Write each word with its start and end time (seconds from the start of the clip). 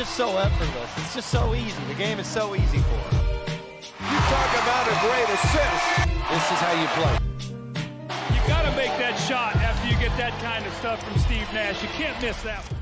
just 0.00 0.16
so 0.16 0.38
effortless. 0.38 0.90
It's 0.96 1.14
just 1.14 1.28
so 1.28 1.54
easy. 1.54 1.82
The 1.88 1.94
game 1.94 2.18
is 2.18 2.26
so 2.26 2.54
easy 2.54 2.78
for 2.78 3.00
him. 3.10 3.20
You 4.10 4.18
talk 4.32 4.50
about 4.64 4.84
a 4.88 4.96
great 5.04 5.28
assist. 5.36 5.84
This 6.32 6.46
is 6.54 6.58
how 6.64 6.74
you 6.80 6.88
play. 6.96 7.16
You 8.34 8.40
got 8.48 8.62
to 8.62 8.74
make 8.76 8.94
that 8.96 9.16
shot 9.28 9.54
after 9.56 9.86
you 9.88 9.96
get 10.00 10.16
that 10.16 10.32
kind 10.40 10.64
of 10.64 10.72
stuff 10.80 11.02
from 11.04 11.18
Steve 11.18 11.46
Nash. 11.52 11.82
You 11.82 11.90
can't 11.98 12.18
miss 12.22 12.40
that 12.44 12.62
one. 12.70 12.80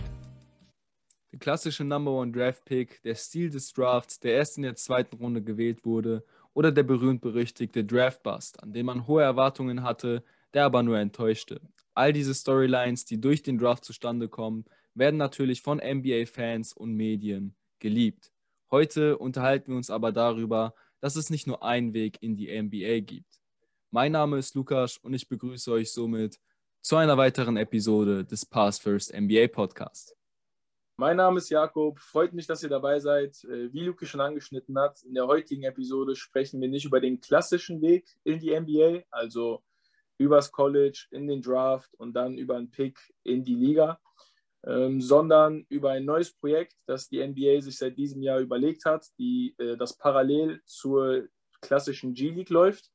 Der 1.32 1.38
klassische 1.40 1.82
Number 1.82 2.12
One 2.12 2.30
Draft 2.30 2.64
Pick, 2.64 3.02
der 3.02 3.16
Stil 3.16 3.50
des 3.50 3.72
Drafts, 3.72 4.20
der 4.20 4.34
erst 4.34 4.56
in 4.56 4.62
der 4.62 4.76
zweiten 4.76 5.16
Runde 5.16 5.42
gewählt 5.42 5.84
wurde, 5.84 6.24
oder 6.54 6.70
der 6.70 6.84
berühmt-berüchtigte 6.84 7.84
Draft 7.84 8.22
Bust, 8.22 8.62
an 8.62 8.72
dem 8.72 8.86
man 8.86 9.08
hohe 9.08 9.24
Erwartungen 9.24 9.82
hatte, 9.82 10.22
der 10.54 10.66
aber 10.66 10.84
nur 10.84 10.98
enttäuschte. 10.98 11.60
All 11.94 12.12
diese 12.12 12.32
Storylines, 12.32 13.06
die 13.06 13.20
durch 13.20 13.42
den 13.42 13.58
Draft 13.58 13.84
zustande 13.84 14.28
kommen, 14.28 14.66
werden 14.98 15.16
natürlich 15.16 15.62
von 15.62 15.78
NBA-Fans 15.78 16.72
und 16.72 16.94
Medien 16.94 17.54
geliebt. 17.78 18.32
Heute 18.70 19.16
unterhalten 19.16 19.72
wir 19.72 19.76
uns 19.76 19.90
aber 19.90 20.12
darüber, 20.12 20.74
dass 21.00 21.16
es 21.16 21.30
nicht 21.30 21.46
nur 21.46 21.62
einen 21.62 21.94
Weg 21.94 22.18
in 22.20 22.36
die 22.36 22.50
NBA 22.60 23.00
gibt. 23.00 23.40
Mein 23.90 24.12
Name 24.12 24.38
ist 24.38 24.54
Lukas 24.54 24.98
und 24.98 25.14
ich 25.14 25.28
begrüße 25.28 25.70
euch 25.72 25.92
somit 25.92 26.38
zu 26.82 26.96
einer 26.96 27.16
weiteren 27.16 27.56
Episode 27.56 28.24
des 28.24 28.44
Pass 28.44 28.78
First 28.78 29.14
NBA 29.14 29.48
Podcast. 29.48 30.14
Mein 30.96 31.16
Name 31.16 31.38
ist 31.38 31.48
Jakob, 31.48 32.00
freut 32.00 32.32
mich, 32.32 32.48
dass 32.48 32.64
ihr 32.64 32.68
dabei 32.68 32.98
seid. 32.98 33.44
Äh, 33.44 33.72
wie 33.72 33.84
Luke 33.84 34.04
schon 34.04 34.20
angeschnitten 34.20 34.76
hat, 34.78 35.00
in 35.04 35.14
der 35.14 35.28
heutigen 35.28 35.62
Episode 35.62 36.16
sprechen 36.16 36.60
wir 36.60 36.68
nicht 36.68 36.84
über 36.84 37.00
den 37.00 37.20
klassischen 37.20 37.80
Weg 37.80 38.08
in 38.24 38.40
die 38.40 38.58
NBA, 38.58 39.04
also 39.10 39.62
übers 40.18 40.50
College, 40.50 41.06
in 41.12 41.28
den 41.28 41.40
Draft 41.40 41.94
und 41.94 42.14
dann 42.14 42.36
über 42.36 42.56
einen 42.56 42.70
Pick 42.70 42.98
in 43.22 43.44
die 43.44 43.54
Liga, 43.54 44.00
ähm, 44.66 45.00
sondern 45.00 45.64
über 45.68 45.90
ein 45.90 46.04
neues 46.04 46.32
Projekt, 46.32 46.74
das 46.86 47.08
die 47.08 47.26
NBA 47.26 47.60
sich 47.60 47.78
seit 47.78 47.96
diesem 47.96 48.22
Jahr 48.22 48.40
überlegt 48.40 48.84
hat, 48.84 49.06
die, 49.18 49.54
äh, 49.58 49.76
das 49.76 49.96
parallel 49.96 50.60
zur 50.64 51.28
klassischen 51.60 52.14
G-League 52.14 52.50
läuft. 52.50 52.90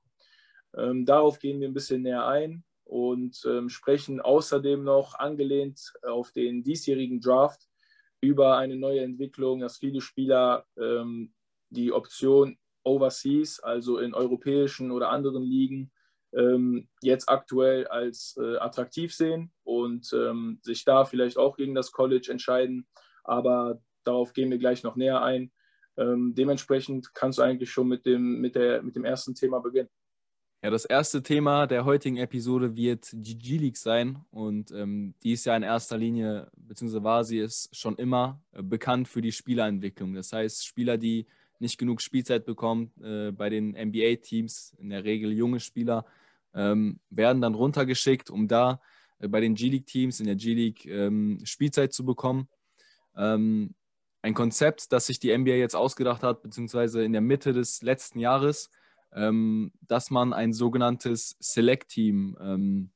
Ähm, 0.75 1.05
darauf 1.05 1.39
gehen 1.39 1.59
wir 1.59 1.67
ein 1.67 1.73
bisschen 1.73 2.01
näher 2.01 2.27
ein 2.27 2.63
und 2.83 3.41
ähm, 3.45 3.69
sprechen 3.69 4.19
außerdem 4.19 4.83
noch 4.83 5.15
angelehnt 5.15 5.93
auf 6.03 6.31
den 6.31 6.63
diesjährigen 6.63 7.21
Draft 7.21 7.67
über 8.21 8.57
eine 8.57 8.75
neue 8.75 9.01
Entwicklung, 9.01 9.59
dass 9.59 9.77
viele 9.77 10.01
Spieler 10.01 10.65
ähm, 10.77 11.33
die 11.69 11.91
Option 11.91 12.57
Overseas, 12.83 13.59
also 13.59 13.97
in 13.97 14.13
europäischen 14.13 14.91
oder 14.91 15.09
anderen 15.09 15.43
Ligen, 15.43 15.91
ähm, 16.37 16.87
jetzt 17.01 17.29
aktuell 17.29 17.87
als 17.87 18.37
äh, 18.39 18.57
attraktiv 18.57 19.13
sehen 19.13 19.51
und 19.63 20.11
ähm, 20.13 20.59
sich 20.61 20.83
da 20.85 21.05
vielleicht 21.05 21.37
auch 21.37 21.57
gegen 21.57 21.75
das 21.75 21.91
College 21.91 22.27
entscheiden. 22.31 22.87
Aber 23.23 23.81
darauf 24.03 24.33
gehen 24.33 24.51
wir 24.51 24.57
gleich 24.57 24.83
noch 24.83 24.95
näher 24.95 25.21
ein. 25.21 25.51
Ähm, 25.97 26.33
dementsprechend 26.35 27.13
kannst 27.13 27.39
du 27.39 27.43
eigentlich 27.43 27.71
schon 27.71 27.87
mit 27.87 28.05
dem, 28.05 28.41
mit, 28.41 28.55
der, 28.55 28.81
mit 28.81 28.95
dem 28.95 29.05
ersten 29.05 29.35
Thema 29.35 29.59
beginnen. 29.59 29.89
Ja, 30.63 30.69
das 30.69 30.85
erste 30.85 31.21
Thema 31.21 31.67
der 31.67 31.83
heutigen 31.83 32.15
Episode 32.15 32.77
wird 32.77 33.09
die 33.11 33.37
G-League 33.37 33.75
sein 33.75 34.23
und 34.31 34.71
ähm, 34.71 35.13
die 35.21 35.33
ist 35.33 35.45
ja 35.45 35.57
in 35.57 35.63
erster 35.63 35.97
Linie, 35.97 36.49
beziehungsweise 36.55 37.03
war 37.03 37.25
sie 37.25 37.39
es 37.39 37.69
schon 37.73 37.97
immer, 37.97 38.41
äh, 38.53 38.63
bekannt 38.63 39.09
für 39.09 39.21
die 39.21 39.33
Spielerentwicklung. 39.33 40.13
Das 40.13 40.31
heißt, 40.31 40.65
Spieler, 40.65 40.97
die 40.97 41.27
nicht 41.59 41.77
genug 41.77 42.01
Spielzeit 42.01 42.45
bekommen 42.45 42.93
äh, 43.03 43.31
bei 43.31 43.49
den 43.49 43.71
NBA-Teams, 43.71 44.73
in 44.79 44.89
der 44.89 45.03
Regel 45.03 45.33
junge 45.33 45.59
Spieler, 45.59 46.05
ähm, 46.53 46.99
werden 47.09 47.41
dann 47.41 47.55
runtergeschickt, 47.55 48.29
um 48.29 48.47
da 48.47 48.81
äh, 49.19 49.27
bei 49.27 49.41
den 49.41 49.55
G-League-Teams 49.55 50.19
in 50.19 50.27
der 50.27 50.35
G-League 50.35 50.85
ähm, 50.85 51.39
Spielzeit 51.43 51.93
zu 51.93 52.05
bekommen. 52.05 52.47
Ähm, 53.15 53.75
ein 54.21 54.33
Konzept, 54.33 54.91
das 54.91 55.07
sich 55.07 55.19
die 55.19 55.37
NBA 55.37 55.51
jetzt 55.51 55.75
ausgedacht 55.75 56.23
hat, 56.23 56.43
beziehungsweise 56.43 57.03
in 57.03 57.11
der 57.11 57.21
Mitte 57.21 57.53
des 57.53 57.81
letzten 57.81 58.19
Jahres 58.19 58.69
ähm, 59.15 59.71
dass 59.81 60.09
man 60.09 60.33
ein 60.33 60.53
sogenanntes 60.53 61.35
Select-Team 61.39 62.37
ähm, 62.39 62.91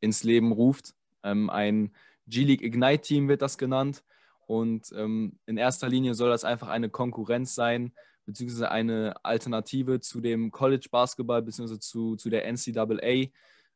ins 0.00 0.22
Leben 0.22 0.52
ruft. 0.52 0.94
Ähm, 1.22 1.50
ein 1.50 1.94
G-League 2.26 2.62
Ignite-Team 2.62 3.28
wird 3.28 3.42
das 3.42 3.58
genannt. 3.58 4.04
Und 4.46 4.92
ähm, 4.96 5.38
in 5.46 5.56
erster 5.56 5.88
Linie 5.88 6.14
soll 6.14 6.30
das 6.30 6.44
einfach 6.44 6.68
eine 6.68 6.88
Konkurrenz 6.88 7.54
sein, 7.54 7.92
beziehungsweise 8.28 8.70
eine 8.70 9.14
Alternative 9.24 10.00
zu 10.00 10.20
dem 10.20 10.50
College 10.50 10.88
Basketball, 10.90 11.42
beziehungsweise 11.42 11.80
zu, 11.80 12.16
zu 12.16 12.28
der 12.28 12.46
NCAA. 12.46 13.30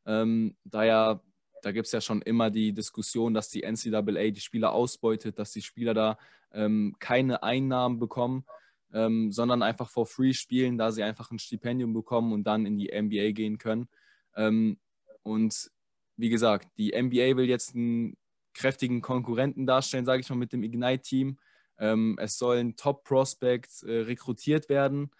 Ähm, 0.05 0.55
da 0.63 0.83
ja, 0.83 1.21
da 1.63 1.71
gibt 1.71 1.87
es 1.87 1.91
ja 1.91 2.01
schon 2.01 2.21
immer 2.21 2.51
die 2.51 2.71
Diskussion, 2.71 3.33
dass 3.33 3.49
die 3.49 3.63
NCAA 3.63 4.29
die 4.29 4.41
Spieler 4.41 4.73
ausbeutet, 4.73 5.39
dass 5.39 5.51
die 5.51 5.61
Spieler 5.61 5.93
da 5.93 6.17
ähm, 6.51 6.95
keine 6.99 7.41
Einnahmen 7.41 7.97
bekommen 7.97 8.45
ähm, 8.93 9.31
sondern 9.31 9.63
einfach 9.63 9.89
for 9.89 10.05
free 10.05 10.33
spielen, 10.33 10.77
da 10.77 10.91
sie 10.91 11.03
einfach 11.03 11.31
ein 11.31 11.39
Stipendium 11.39 11.93
bekommen 11.93 12.31
und 12.31 12.43
dann 12.45 12.65
in 12.65 12.77
die 12.77 12.91
NBA 12.93 13.31
gehen 13.31 13.57
können. 13.57 13.87
Ähm, 14.35 14.77
und 15.23 15.71
wie 16.15 16.29
gesagt, 16.29 16.69
die 16.77 16.91
NBA 16.95 17.35
will 17.35 17.49
jetzt 17.49 17.75
einen 17.75 18.15
kräftigen 18.53 19.01
Konkurrenten 19.01 19.65
darstellen, 19.65 20.05
sage 20.05 20.21
ich 20.21 20.29
mal, 20.29 20.35
mit 20.35 20.53
dem 20.53 20.63
Ignite-Team. 20.63 21.39
Ähm, 21.83 22.17
es 22.17 22.37
sollen 22.37 22.77
Top-Prospects 22.77 23.83
äh, 23.83 23.91
rekrutiert 23.91 24.69
werden, 24.69 25.11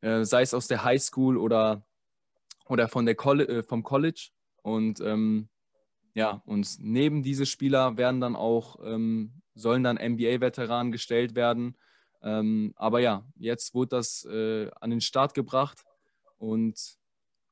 äh, 0.00 0.24
sei 0.24 0.42
es 0.42 0.54
aus 0.54 0.68
der 0.68 0.84
High 0.84 1.02
School 1.02 1.36
oder, 1.36 1.84
oder 2.68 2.86
von 2.86 3.04
der 3.04 3.16
Coll 3.16 3.40
äh, 3.40 3.62
vom 3.64 3.82
College. 3.82 4.28
Und 4.62 5.00
ähm, 5.00 5.48
ja, 6.14 6.40
und 6.46 6.76
neben 6.78 7.24
diese 7.24 7.46
Spieler 7.46 7.96
werden 7.96 8.20
dann 8.20 8.36
auch, 8.36 8.78
ähm, 8.84 9.42
sollen 9.56 9.82
dann 9.82 9.96
NBA-Veteranen 9.96 10.92
gestellt 10.92 11.34
werden, 11.34 11.76
ähm, 12.22 12.72
aber 12.76 13.00
ja, 13.00 13.26
jetzt 13.34 13.74
wurde 13.74 13.96
das 13.96 14.24
äh, 14.24 14.70
an 14.80 14.90
den 14.90 15.00
Start 15.00 15.34
gebracht. 15.34 15.84
Und 16.38 16.96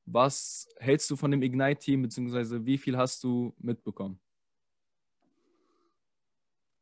was 0.05 0.69
hältst 0.77 1.09
du 1.11 1.17
von 1.17 1.31
dem 1.31 1.41
Ignite-Team, 1.41 2.01
beziehungsweise 2.03 2.65
wie 2.65 2.77
viel 2.77 2.97
hast 2.97 3.25
du 3.25 3.53
mitbekommen? 3.57 4.21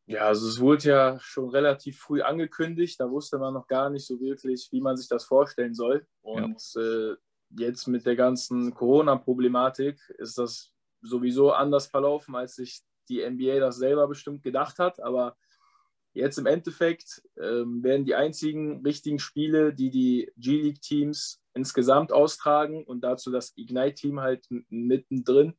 Ja, 0.06 0.28
also 0.28 0.47
es 0.47 0.59
wurde 0.59 0.90
ja 0.90 1.19
schon 1.19 1.50
relativ 1.50 2.00
früh 2.00 2.22
angekündigt. 2.22 3.00
Da 3.00 3.09
wusste 3.09 3.38
man 3.38 3.53
noch 3.53 3.68
gar 3.68 3.90
nicht 3.90 4.06
so 4.06 4.19
wirklich, 4.19 4.68
wie 4.72 4.81
man 4.81 4.97
sich 4.97 5.08
das 5.08 5.24
vorstellen 5.24 5.74
soll. 5.74 6.06
Und 6.22 6.62
ja. 6.75 6.81
äh, 6.81 7.16
jetzt 7.52 7.88
mit 7.88 8.06
der 8.06 8.16
ganzen 8.16 8.74
Corona-Problematik 8.74 9.97
ist 10.18 10.38
das 10.38 10.74
sowieso 11.02 11.52
anders 11.52 11.88
verlaufen, 11.88 12.36
als 12.36 12.56
sich 12.56 12.81
die 13.08 13.28
NBA 13.28 13.59
das 13.59 13.78
selber 13.78 14.08
bestimmt 14.08 14.44
gedacht 14.44 14.80
hat. 14.80 15.02
Aber 15.02 15.38
Jetzt 16.14 16.38
im 16.38 16.46
Endeffekt 16.46 17.24
ähm, 17.41 17.84
werden 17.84 18.06
die 18.06 18.14
einzigen 18.14 18.84
richtigen 18.85 19.18
Spiele, 19.18 19.74
die 19.74 19.90
die 19.90 20.31
G-League-Teams 20.38 21.41
insgesamt 21.56 22.12
austragen 22.12 22.84
und 22.84 23.02
dazu 23.02 23.31
das 23.31 23.53
Ignite-Team 23.58 24.20
halt 24.20 24.46
mittendrin, 24.70 25.56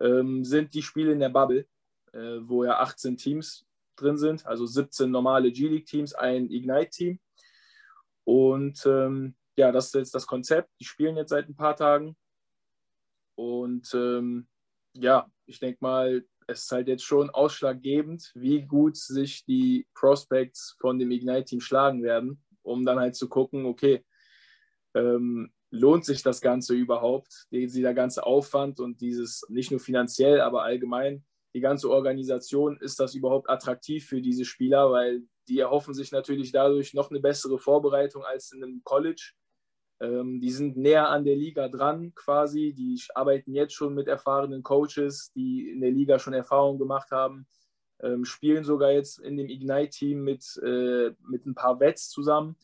ähm, 0.00 0.42
sind 0.42 0.72
die 0.72 0.82
Spiele 0.82 1.12
in 1.12 1.20
der 1.20 1.28
Bubble, 1.28 1.66
äh, 2.12 2.38
wo 2.40 2.64
ja 2.64 2.80
18 2.80 3.18
Teams 3.18 3.66
drin 4.00 4.18
sind, 4.18 4.46
also 4.46 4.66
17 4.66 5.10
normale 5.10 5.52
G-League-Teams, 5.52 6.14
ein 6.14 6.50
Ignite-Team. 6.50 7.18
Und 8.24 8.84
ähm, 8.86 9.34
ja, 9.56 9.72
das 9.72 9.86
ist 9.86 9.94
jetzt 9.94 10.14
das 10.14 10.26
Konzept. 10.26 10.70
Die 10.80 10.84
spielen 10.84 11.16
jetzt 11.16 11.30
seit 11.30 11.48
ein 11.48 11.56
paar 11.56 11.76
Tagen. 11.76 12.16
Und 13.34 13.92
ähm, 13.94 14.48
ja, 14.94 15.30
ich 15.46 15.60
denke 15.60 15.78
mal, 15.80 16.24
es 16.46 16.64
ist 16.64 16.72
halt 16.72 16.88
jetzt 16.88 17.04
schon 17.04 17.30
ausschlaggebend, 17.30 18.32
wie 18.34 18.62
gut 18.62 18.96
sich 18.96 19.44
die 19.44 19.86
Prospects 19.94 20.76
von 20.80 20.98
dem 20.98 21.10
Ignite-Team 21.10 21.60
schlagen 21.60 22.02
werden, 22.02 22.42
um 22.62 22.84
dann 22.84 22.98
halt 22.98 23.14
zu 23.14 23.28
gucken, 23.28 23.66
okay, 23.66 24.04
ähm, 24.94 25.52
lohnt 25.70 26.04
sich 26.04 26.22
das 26.22 26.40
Ganze 26.40 26.74
überhaupt, 26.74 27.46
dieser 27.50 27.94
ganze 27.94 28.24
Aufwand 28.26 28.80
und 28.80 29.00
dieses 29.00 29.44
nicht 29.48 29.70
nur 29.70 29.80
finanziell, 29.80 30.40
aber 30.40 30.64
allgemein, 30.64 31.24
die 31.54 31.60
ganze 31.60 31.90
Organisation, 31.90 32.78
ist 32.80 33.00
das 33.00 33.14
überhaupt 33.14 33.50
attraktiv 33.50 34.06
für 34.06 34.20
diese 34.20 34.44
Spieler, 34.44 34.90
weil 34.90 35.22
die 35.48 35.58
erhoffen 35.58 35.94
sich 35.94 36.12
natürlich 36.12 36.52
dadurch 36.52 36.94
noch 36.94 37.10
eine 37.10 37.20
bessere 37.20 37.58
Vorbereitung 37.58 38.24
als 38.24 38.52
in 38.52 38.62
einem 38.62 38.82
College 38.84 39.32
ähm, 40.00 40.40
die 40.40 40.50
sind 40.50 40.76
näher 40.76 41.08
an 41.10 41.24
der 41.24 41.36
Liga 41.36 41.68
dran 41.68 42.14
quasi. 42.14 42.72
Die 42.72 43.00
arbeiten 43.14 43.52
jetzt 43.52 43.74
schon 43.74 43.94
mit 43.94 44.08
erfahrenen 44.08 44.62
Coaches, 44.62 45.30
die 45.34 45.70
in 45.70 45.80
der 45.80 45.90
Liga 45.90 46.18
schon 46.18 46.32
Erfahrungen 46.32 46.78
gemacht 46.78 47.10
haben. 47.10 47.46
Ähm, 48.02 48.24
spielen 48.24 48.64
sogar 48.64 48.92
jetzt 48.92 49.18
in 49.20 49.36
dem 49.36 49.50
Ignite-Team 49.50 50.24
mit, 50.24 50.58
äh, 50.64 51.12
mit 51.28 51.44
ein 51.44 51.54
paar 51.54 51.78
Vets 51.78 52.08
zusammen. 52.08 52.56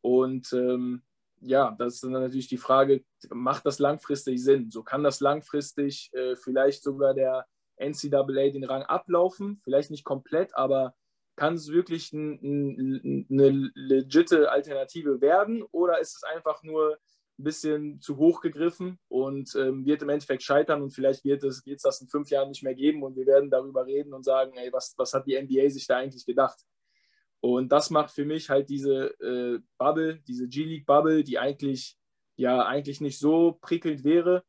Und 0.00 0.50
ähm, 0.54 1.02
ja, 1.40 1.76
das 1.78 1.94
ist 1.94 2.04
dann 2.04 2.12
natürlich 2.12 2.48
die 2.48 2.56
Frage, 2.56 3.04
macht 3.30 3.66
das 3.66 3.78
langfristig 3.78 4.42
Sinn? 4.42 4.70
So 4.70 4.82
kann 4.82 5.04
das 5.04 5.20
langfristig 5.20 6.10
äh, 6.14 6.36
vielleicht 6.36 6.82
sogar 6.82 7.12
der 7.12 7.46
NCAA 7.78 8.50
den 8.50 8.64
Rang 8.64 8.82
ablaufen, 8.82 9.60
vielleicht 9.64 9.90
nicht 9.90 10.04
komplett, 10.04 10.56
aber 10.56 10.94
kann 11.36 11.54
es 11.54 11.70
wirklich 11.70 12.12
ein, 12.12 12.40
ein, 12.42 13.26
eine 13.30 13.70
legitte 13.74 14.50
Alternative 14.50 15.20
werden 15.20 15.62
oder 15.70 16.00
ist 16.00 16.16
es 16.16 16.22
einfach 16.24 16.62
nur 16.62 16.98
ein 17.38 17.44
bisschen 17.44 18.00
zu 18.00 18.16
hoch 18.16 18.40
gegriffen 18.40 18.98
und 19.08 19.54
ähm, 19.54 19.86
wird 19.86 20.02
im 20.02 20.08
Endeffekt 20.08 20.42
scheitern 20.42 20.82
und 20.82 20.90
vielleicht 20.90 21.24
wird 21.24 21.44
es 21.44 21.62
geht's 21.62 21.84
das 21.84 22.00
in 22.00 22.08
fünf 22.08 22.30
Jahren 22.30 22.48
nicht 22.48 22.64
mehr 22.64 22.74
geben 22.74 23.04
und 23.04 23.14
wir 23.16 23.26
werden 23.26 23.50
darüber 23.50 23.86
reden 23.86 24.12
und 24.12 24.24
sagen, 24.24 24.54
ey, 24.56 24.72
was, 24.72 24.94
was 24.96 25.14
hat 25.14 25.26
die 25.26 25.40
NBA 25.40 25.70
sich 25.70 25.86
da 25.86 25.98
eigentlich 25.98 26.26
gedacht? 26.26 26.58
Und 27.40 27.70
das 27.70 27.90
macht 27.90 28.10
für 28.10 28.24
mich 28.24 28.50
halt 28.50 28.68
diese 28.68 29.14
äh, 29.20 29.60
Bubble, 29.78 30.20
diese 30.26 30.48
G-League-Bubble, 30.48 31.22
die 31.22 31.38
eigentlich 31.38 31.96
ja 32.34 32.64
eigentlich 32.64 33.00
nicht 33.00 33.18
so 33.18 33.58
prickelnd 33.60 34.02
wäre, 34.02 34.44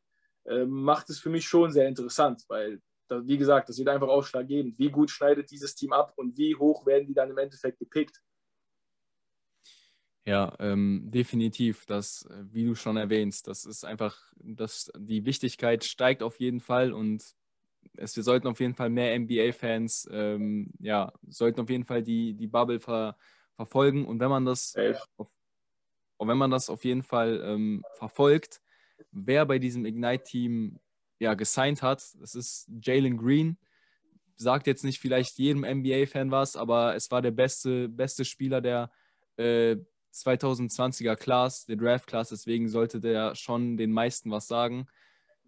äh, 0.46 0.66
macht 0.66 1.10
es 1.10 1.20
für 1.20 1.30
mich 1.30 1.46
schon 1.46 1.72
sehr 1.72 1.88
interessant, 1.88 2.44
weil, 2.48 2.82
da, 3.10 3.26
wie 3.26 3.38
gesagt, 3.38 3.70
das 3.70 3.78
wird 3.78 3.90
einfach 3.90 4.08
ausschlaggebend. 4.08 4.78
Wie 4.78 4.90
gut 4.90 5.10
schneidet 5.12 5.52
dieses 5.52 5.76
Team 5.76 5.94
ab 5.94 6.14
und 6.16 6.38
wie 6.38 6.56
hoch 6.56 6.86
werden 6.86 7.08
die 7.08 7.14
dann 7.14 7.30
im 7.30 7.38
Endeffekt 7.38 7.80
gepickt? 7.80 8.22
Ja, 10.26 10.56
ähm, 10.60 11.06
definitiv. 11.06 11.86
Das, 11.86 12.26
äh, 12.30 12.44
wie 12.52 12.66
du 12.66 12.76
schon 12.76 12.98
erwähnst, 12.98 13.48
das 13.48 13.66
ist 13.66 13.84
einfach, 13.84 14.18
dass 14.36 14.92
die 14.98 15.26
Wichtigkeit 15.26 15.84
steigt 15.84 16.22
auf 16.22 16.40
jeden 16.40 16.60
Fall 16.60 16.94
und 16.94 17.24
es, 17.94 18.16
wir 18.16 18.24
sollten 18.24 18.48
auf 18.48 18.60
jeden 18.60 18.76
Fall 18.76 18.90
mehr 18.90 19.18
NBA-Fans, 19.18 20.08
ähm, 20.12 20.72
ja, 20.80 21.12
sollten 21.28 21.62
auf 21.62 21.70
jeden 21.70 21.86
Fall 21.86 22.04
die, 22.04 22.34
die 22.34 22.48
Bubble 22.48 22.80
ver, 22.80 23.18
verfolgen. 23.56 24.06
Und 24.06 24.20
wenn 24.20 24.30
man 24.30 24.46
das, 24.46 24.76
auf, 25.18 25.32
wenn 26.20 26.38
man 26.38 26.52
das 26.52 26.70
auf 26.70 26.86
jeden 26.86 27.04
Fall 27.04 27.42
ähm, 27.44 27.84
verfolgt, 27.96 28.62
wer 29.12 29.46
bei 29.46 29.60
diesem 29.60 29.86
Ignite-Team 29.86 30.80
ja, 31.19 31.33
gesigned 31.33 31.81
hat, 31.81 32.04
das 32.19 32.36
ist 32.36 32.69
Jalen 32.81 33.18
Green. 33.18 33.57
Sagt 34.36 34.68
jetzt 34.68 34.86
nicht 34.86 35.00
vielleicht 35.00 35.38
jedem 35.38 35.66
NBA-Fan 35.66 36.31
was, 36.31 36.56
aber 36.56 36.95
es 36.95 37.12
war 37.12 37.21
der 37.21 37.31
beste, 37.31 37.89
beste 37.89 38.24
Spieler 38.24 38.62
der 38.62 38.89
äh, 39.36 39.75
2020er 40.13 41.16
Class, 41.16 41.66
der 41.66 41.75
Draft 41.75 42.07
Class, 42.07 42.30
deswegen 42.30 42.69
sollte 42.69 43.00
der 43.00 43.36
schon 43.36 43.77
den 43.77 43.92
meisten 43.92 44.31
was 44.31 44.48
sagen. 44.48 44.88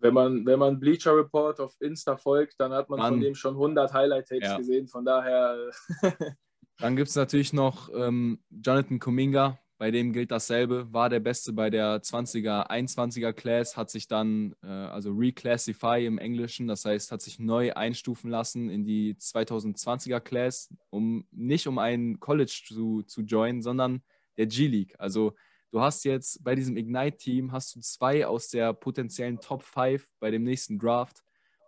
Wenn 0.01 0.13
man, 0.13 0.45
wenn 0.45 0.59
man 0.59 0.79
Bleacher 0.79 1.15
Report 1.15 1.59
auf 1.59 1.79
Insta 1.79 2.17
folgt, 2.17 2.59
dann 2.59 2.73
hat 2.73 2.89
man 2.89 2.99
dann, 2.99 3.13
von 3.13 3.21
dem 3.21 3.35
schon 3.35 3.53
100 3.53 3.93
Highlight-Tapes 3.93 4.49
ja. 4.49 4.57
gesehen. 4.57 4.87
Von 4.87 5.05
daher. 5.05 5.71
dann 6.79 6.95
gibt 6.95 7.09
es 7.09 7.15
natürlich 7.15 7.53
noch 7.53 7.89
ähm, 7.93 8.43
Jonathan 8.49 8.99
Kuminga. 8.99 9.59
Bei 9.81 9.89
dem 9.89 10.13
gilt 10.13 10.29
dasselbe. 10.29 10.93
War 10.93 11.09
der 11.09 11.19
Beste 11.19 11.53
bei 11.53 11.71
der 11.71 12.03
20er, 12.03 12.69
21er 12.69 13.33
Class, 13.33 13.75
hat 13.75 13.89
sich 13.89 14.07
dann, 14.07 14.53
äh, 14.61 14.67
also 14.67 15.11
reclassify 15.11 16.05
im 16.05 16.19
Englischen, 16.19 16.67
das 16.67 16.85
heißt, 16.85 17.11
hat 17.11 17.23
sich 17.23 17.39
neu 17.39 17.73
einstufen 17.73 18.29
lassen 18.29 18.69
in 18.69 18.85
die 18.85 19.15
2020er 19.15 20.19
Class, 20.19 20.71
um 20.91 21.25
nicht 21.31 21.65
um 21.65 21.79
ein 21.79 22.19
College 22.19 22.61
zu, 22.67 23.01
zu 23.01 23.21
joinen, 23.23 23.63
sondern 23.63 24.03
der 24.37 24.45
G-League. 24.45 24.93
Also 24.99 25.33
Du 25.71 25.81
hast 25.81 26.03
jetzt 26.03 26.43
bei 26.43 26.53
diesem 26.53 26.77
Ignite-Team 26.77 27.51
hast 27.51 27.75
du 27.75 27.79
zwei 27.79 28.27
aus 28.27 28.49
der 28.49 28.73
potenziellen 28.73 29.39
Top 29.39 29.63
5 29.63 30.07
bei 30.19 30.29
dem 30.29 30.43
nächsten 30.43 30.77
Draft. 30.77 31.23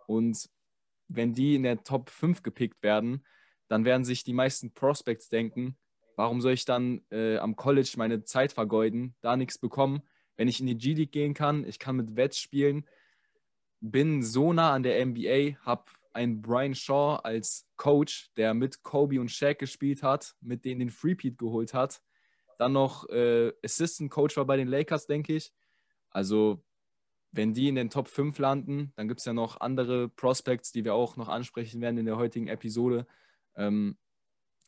Und 0.06 0.48
wenn 1.08 1.32
die 1.32 1.56
in 1.56 1.64
der 1.64 1.82
Top 1.82 2.10
5 2.10 2.44
gepickt 2.44 2.80
werden, 2.84 3.26
dann 3.66 3.84
werden 3.84 4.04
sich 4.04 4.22
die 4.22 4.34
meisten 4.34 4.72
Prospects 4.72 5.30
denken, 5.30 5.76
warum 6.16 6.40
soll 6.40 6.52
ich 6.52 6.64
dann 6.64 7.02
äh, 7.10 7.38
am 7.38 7.56
College 7.56 7.94
meine 7.96 8.24
Zeit 8.24 8.52
vergeuden, 8.52 9.14
da 9.20 9.36
nichts 9.36 9.58
bekommen, 9.58 10.02
wenn 10.36 10.48
ich 10.48 10.60
in 10.60 10.66
die 10.66 10.76
G-League 10.76 11.12
gehen 11.12 11.34
kann, 11.34 11.64
ich 11.64 11.78
kann 11.78 11.96
mit 11.96 12.16
Vets 12.16 12.38
spielen, 12.38 12.86
bin 13.80 14.22
so 14.22 14.52
nah 14.52 14.72
an 14.72 14.82
der 14.82 15.04
NBA, 15.04 15.58
habe 15.64 15.84
einen 16.12 16.42
Brian 16.42 16.74
Shaw 16.74 17.20
als 17.22 17.66
Coach, 17.76 18.30
der 18.36 18.54
mit 18.54 18.82
Kobe 18.82 19.20
und 19.20 19.30
Shaq 19.30 19.58
gespielt 19.58 20.02
hat, 20.02 20.34
mit 20.40 20.64
denen 20.64 20.80
den 20.80 20.90
Freepeat 20.90 21.38
geholt 21.38 21.74
hat 21.74 22.00
dann 22.58 22.72
noch 22.72 23.08
äh, 23.08 23.52
Assistant 23.64 24.10
Coach 24.10 24.36
war 24.36 24.44
bei 24.44 24.56
den 24.56 24.68
Lakers, 24.68 25.06
denke 25.06 25.34
ich. 25.34 25.52
Also, 26.10 26.62
wenn 27.32 27.52
die 27.52 27.68
in 27.68 27.74
den 27.74 27.90
Top 27.90 28.08
5 28.08 28.38
landen, 28.38 28.92
dann 28.96 29.08
gibt 29.08 29.20
es 29.20 29.26
ja 29.26 29.32
noch 29.32 29.60
andere 29.60 30.08
Prospects, 30.08 30.72
die 30.72 30.84
wir 30.84 30.94
auch 30.94 31.16
noch 31.16 31.28
ansprechen 31.28 31.80
werden 31.80 31.98
in 31.98 32.06
der 32.06 32.16
heutigen 32.16 32.48
Episode. 32.48 33.06
Ähm, 33.56 33.96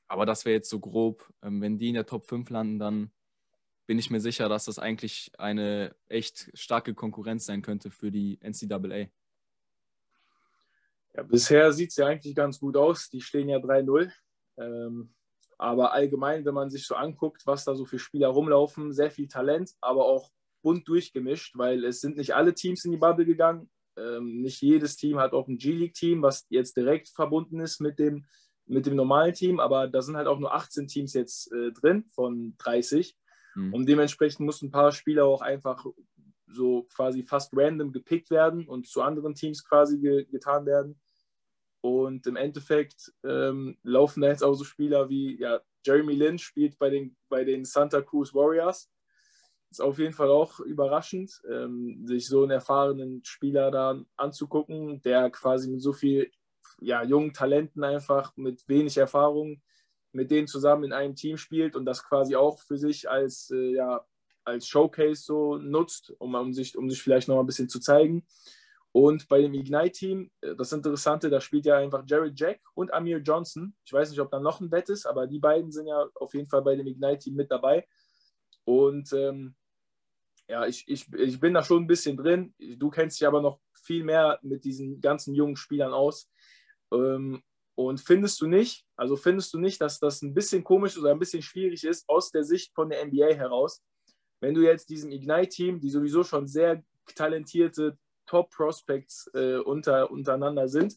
aber 0.08 0.26
das 0.26 0.44
wäre 0.44 0.56
jetzt 0.56 0.70
so 0.70 0.80
grob. 0.80 1.28
Ähm, 1.42 1.60
wenn 1.60 1.78
die 1.78 1.88
in 1.88 1.94
der 1.94 2.06
Top 2.06 2.26
5 2.26 2.48
landen, 2.50 2.78
dann 2.78 3.10
bin 3.86 3.98
ich 3.98 4.10
mir 4.10 4.20
sicher, 4.20 4.48
dass 4.48 4.64
das 4.64 4.78
eigentlich 4.78 5.30
eine 5.38 5.94
echt 6.08 6.50
starke 6.54 6.94
Konkurrenz 6.94 7.46
sein 7.46 7.62
könnte 7.62 7.90
für 7.90 8.10
die 8.10 8.38
NCAA. 8.42 9.08
Ja, 11.14 11.22
bisher 11.22 11.72
sieht 11.72 11.90
es 11.90 11.96
ja 11.96 12.06
eigentlich 12.06 12.34
ganz 12.34 12.58
gut 12.58 12.76
aus. 12.76 13.08
Die 13.08 13.20
stehen 13.20 13.48
ja 13.48 13.58
3-0. 13.58 14.12
Ähm, 14.58 15.14
aber 15.58 15.92
allgemein, 15.92 16.44
wenn 16.44 16.54
man 16.54 16.68
sich 16.68 16.86
so 16.86 16.94
anguckt, 16.94 17.46
was 17.46 17.64
da 17.64 17.74
so 17.74 17.86
für 17.86 17.98
Spieler 17.98 18.28
rumlaufen, 18.28 18.92
sehr 18.92 19.10
viel 19.10 19.28
Talent, 19.28 19.72
aber 19.80 20.04
auch 20.04 20.30
bunt 20.62 20.86
durchgemischt, 20.88 21.56
weil 21.56 21.84
es 21.84 22.00
sind 22.00 22.16
nicht 22.16 22.34
alle 22.34 22.52
Teams 22.52 22.84
in 22.84 22.90
die 22.90 22.98
Bubble 22.98 23.24
gegangen. 23.24 23.70
Ähm, 23.96 24.42
nicht 24.42 24.60
jedes 24.60 24.96
Team 24.96 25.18
hat 25.18 25.32
auch 25.32 25.48
ein 25.48 25.56
G-League-Team, 25.56 26.20
was 26.20 26.44
jetzt 26.50 26.76
direkt 26.76 27.08
verbunden 27.08 27.60
ist 27.60 27.80
mit 27.80 27.98
dem, 27.98 28.26
mit 28.66 28.86
dem 28.86 28.96
normalen 28.96 29.34
Team, 29.34 29.60
aber 29.60 29.88
da 29.88 30.02
sind 30.02 30.16
halt 30.16 30.26
auch 30.26 30.38
nur 30.38 30.54
18 30.54 30.88
Teams 30.88 31.14
jetzt 31.14 31.52
äh, 31.52 31.72
drin 31.72 32.04
von 32.14 32.54
30. 32.58 33.16
Mhm. 33.54 33.74
Und 33.74 33.88
dementsprechend 33.88 34.44
mussten 34.44 34.66
ein 34.66 34.72
paar 34.72 34.92
Spieler 34.92 35.24
auch 35.24 35.40
einfach 35.40 35.86
so 36.48 36.86
quasi 36.94 37.22
fast 37.22 37.52
random 37.54 37.92
gepickt 37.92 38.30
werden 38.30 38.68
und 38.68 38.86
zu 38.86 39.02
anderen 39.02 39.34
Teams 39.34 39.64
quasi 39.64 39.98
ge 39.98 40.24
getan 40.24 40.66
werden. 40.66 41.00
Und 41.80 42.26
im 42.26 42.36
Endeffekt 42.36 43.12
ähm, 43.24 43.78
laufen 43.82 44.20
da 44.20 44.28
jetzt 44.28 44.42
auch 44.42 44.54
so 44.54 44.64
Spieler 44.64 45.08
wie 45.08 45.38
ja, 45.40 45.60
Jeremy 45.84 46.14
Lin 46.14 46.38
spielt 46.38 46.78
bei 46.78 46.90
den, 46.90 47.16
bei 47.28 47.44
den 47.44 47.64
Santa 47.64 48.02
Cruz 48.02 48.34
Warriors. 48.34 48.90
Ist 49.70 49.80
auf 49.80 49.98
jeden 49.98 50.12
Fall 50.12 50.30
auch 50.30 50.60
überraschend, 50.60 51.40
ähm, 51.50 52.04
sich 52.06 52.26
so 52.28 52.42
einen 52.42 52.52
erfahrenen 52.52 53.24
Spieler 53.24 53.70
da 53.70 54.00
anzugucken, 54.16 55.00
der 55.02 55.30
quasi 55.30 55.70
mit 55.70 55.82
so 55.82 55.92
viel 55.92 56.30
ja, 56.81 57.02
jungen 57.02 57.32
Talenten 57.32 57.84
einfach 57.84 58.37
mit 58.37 58.69
wenig 58.69 58.96
Erfahrung 58.96 59.62
mit 60.17 60.31
denen 60.31 60.49
zusammen 60.49 60.84
in 60.84 60.93
einem 60.93 61.14
Team 61.14 61.37
spielt 61.37 61.76
und 61.76 61.84
das 61.84 62.02
quasi 62.02 62.34
auch 62.34 62.58
für 62.58 62.78
sich 62.78 63.08
als, 63.08 63.50
äh, 63.50 63.75
ja, 63.75 64.05
als 64.44 64.67
Showcase 64.67 65.23
so 65.23 65.58
nutzt, 65.58 66.12
um, 66.19 66.34
um, 66.34 66.52
sich, 66.52 66.76
um 66.76 66.90
sich 66.90 67.02
vielleicht 67.02 67.28
noch 67.28 67.38
ein 67.38 67.46
bisschen 67.46 67.69
zu 67.69 67.78
zeigen. 67.78 68.26
Und 68.93 69.28
bei 69.28 69.43
dem 69.43 69.52
Ignite-Team, 69.52 70.31
äh, 70.40 70.56
das 70.56 70.73
Interessante, 70.73 71.28
da 71.31 71.40
spielt 71.40 71.67
ja 71.67 71.76
einfach 71.76 72.02
Jared 72.06 72.38
Jack 72.38 72.61
und 72.75 72.93
Amir 72.93 73.19
Johnson. 73.19 73.76
Ich 73.84 73.93
weiß 73.93 74.11
nicht, 74.11 74.20
ob 74.20 74.31
da 74.31 74.40
noch 74.40 74.61
ein 74.61 74.70
Bett 74.70 74.88
ist, 74.88 75.06
aber 75.06 75.26
die 75.26 75.38
beiden 75.38 75.70
sind 75.70 75.87
ja 75.87 76.08
auf 76.14 76.34
jeden 76.34 76.49
Fall 76.49 76.62
bei 76.62 76.75
dem 76.75 76.87
Ignite-Team 76.87 77.34
mit 77.34 77.50
dabei. 77.50 77.87
Und 78.64 79.12
ähm, 79.12 79.55
ja, 80.49 80.67
ich, 80.67 80.84
ich, 80.88 81.12
ich 81.12 81.40
bin 81.40 81.55
da 81.55 81.62
schon 81.62 81.82
ein 81.84 81.87
bisschen 81.88 82.17
drin. 82.17 82.55
Du 82.58 82.88
kennst 82.88 83.20
dich 83.20 83.26
aber 83.26 83.43
noch 83.43 83.61
viel 83.73 84.02
mehr 84.02 84.38
mit 84.43 84.64
diesen 84.64 85.00
ganzen 85.00 85.34
jungen 85.34 85.56
Spielern 85.56 85.93
aus. 85.93 86.31
Ähm, 86.92 87.42
und 87.75 88.00
findest 88.00 88.40
du 88.40 88.46
nicht, 88.46 88.87
also 88.96 89.16
findest 89.16 89.52
du 89.52 89.58
nicht, 89.58 89.80
dass 89.80 89.99
das 89.99 90.22
ein 90.22 90.32
bisschen 90.32 90.64
komisch 90.64 90.96
oder 90.96 91.11
ein 91.11 91.18
bisschen 91.18 91.42
schwierig 91.42 91.84
ist 91.84 92.08
aus 92.08 92.30
der 92.30 92.42
Sicht 92.42 92.75
von 92.75 92.88
der 92.88 93.04
NBA 93.04 93.34
heraus, 93.34 93.82
wenn 94.40 94.54
du 94.54 94.62
jetzt 94.62 94.88
diesem 94.88 95.11
Ignite-Team, 95.11 95.80
die 95.80 95.90
sowieso 95.90 96.25
schon 96.25 96.46
sehr 96.46 96.82
talentierte 97.14 97.99
Top-Prospects 98.26 99.30
äh, 99.34 99.56
unter, 99.56 100.11
untereinander 100.11 100.68
sind. 100.68 100.96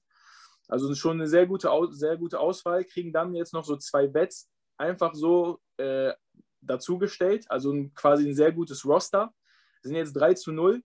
Also 0.68 0.94
schon 0.96 1.18
eine 1.18 1.28
sehr 1.28 1.48
gute, 1.48 1.70
sehr 1.92 2.16
gute 2.18 2.40
Auswahl, 2.40 2.86
kriegen 2.86 3.12
dann 3.12 3.34
jetzt 3.34 3.54
noch 3.54 3.66
so 3.66 3.76
zwei 3.76 4.08
Bets 4.08 4.50
einfach 4.78 5.14
so 5.14 5.60
äh, 5.78 6.14
dazugestellt, 6.62 7.50
also 7.50 7.72
ein, 7.72 7.94
quasi 7.94 8.28
ein 8.28 8.36
sehr 8.36 8.52
gutes 8.52 8.86
Roster. 8.86 9.34
sind 9.82 9.96
jetzt 9.96 10.14
3 10.14 10.34
zu 10.36 10.52
0. 10.52 10.84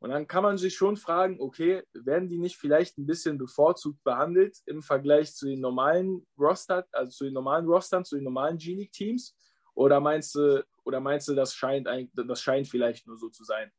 Und 0.00 0.10
dann 0.10 0.26
kann 0.26 0.42
man 0.42 0.58
sich 0.58 0.74
schon 0.74 0.96
fragen, 0.96 1.40
okay, 1.40 1.82
werden 1.92 2.28
die 2.28 2.38
nicht 2.38 2.56
vielleicht 2.56 2.98
ein 2.98 3.06
bisschen 3.06 3.38
bevorzugt 3.38 4.02
behandelt 4.02 4.58
im 4.66 4.82
Vergleich 4.82 5.34
zu 5.34 5.46
den 5.46 5.60
normalen 5.60 6.26
Roster, 6.38 6.86
also 6.92 7.10
zu 7.10 7.24
den 7.24 7.34
normalen 7.34 7.66
Rostern, 7.66 8.04
zu 8.04 8.16
den 8.16 8.24
normalen 8.24 8.56
G-League-Teams? 8.56 9.36
Oder 9.74 10.00
meinst 10.00 10.34
du, 10.34 10.64
oder 10.84 11.00
meinst 11.00 11.28
du, 11.28 11.34
das 11.34 11.54
scheint, 11.54 11.86
das 12.14 12.40
scheint 12.40 12.66
vielleicht 12.66 13.06
nur 13.06 13.18
so 13.18 13.28
zu 13.28 13.44
sein? 13.44 13.70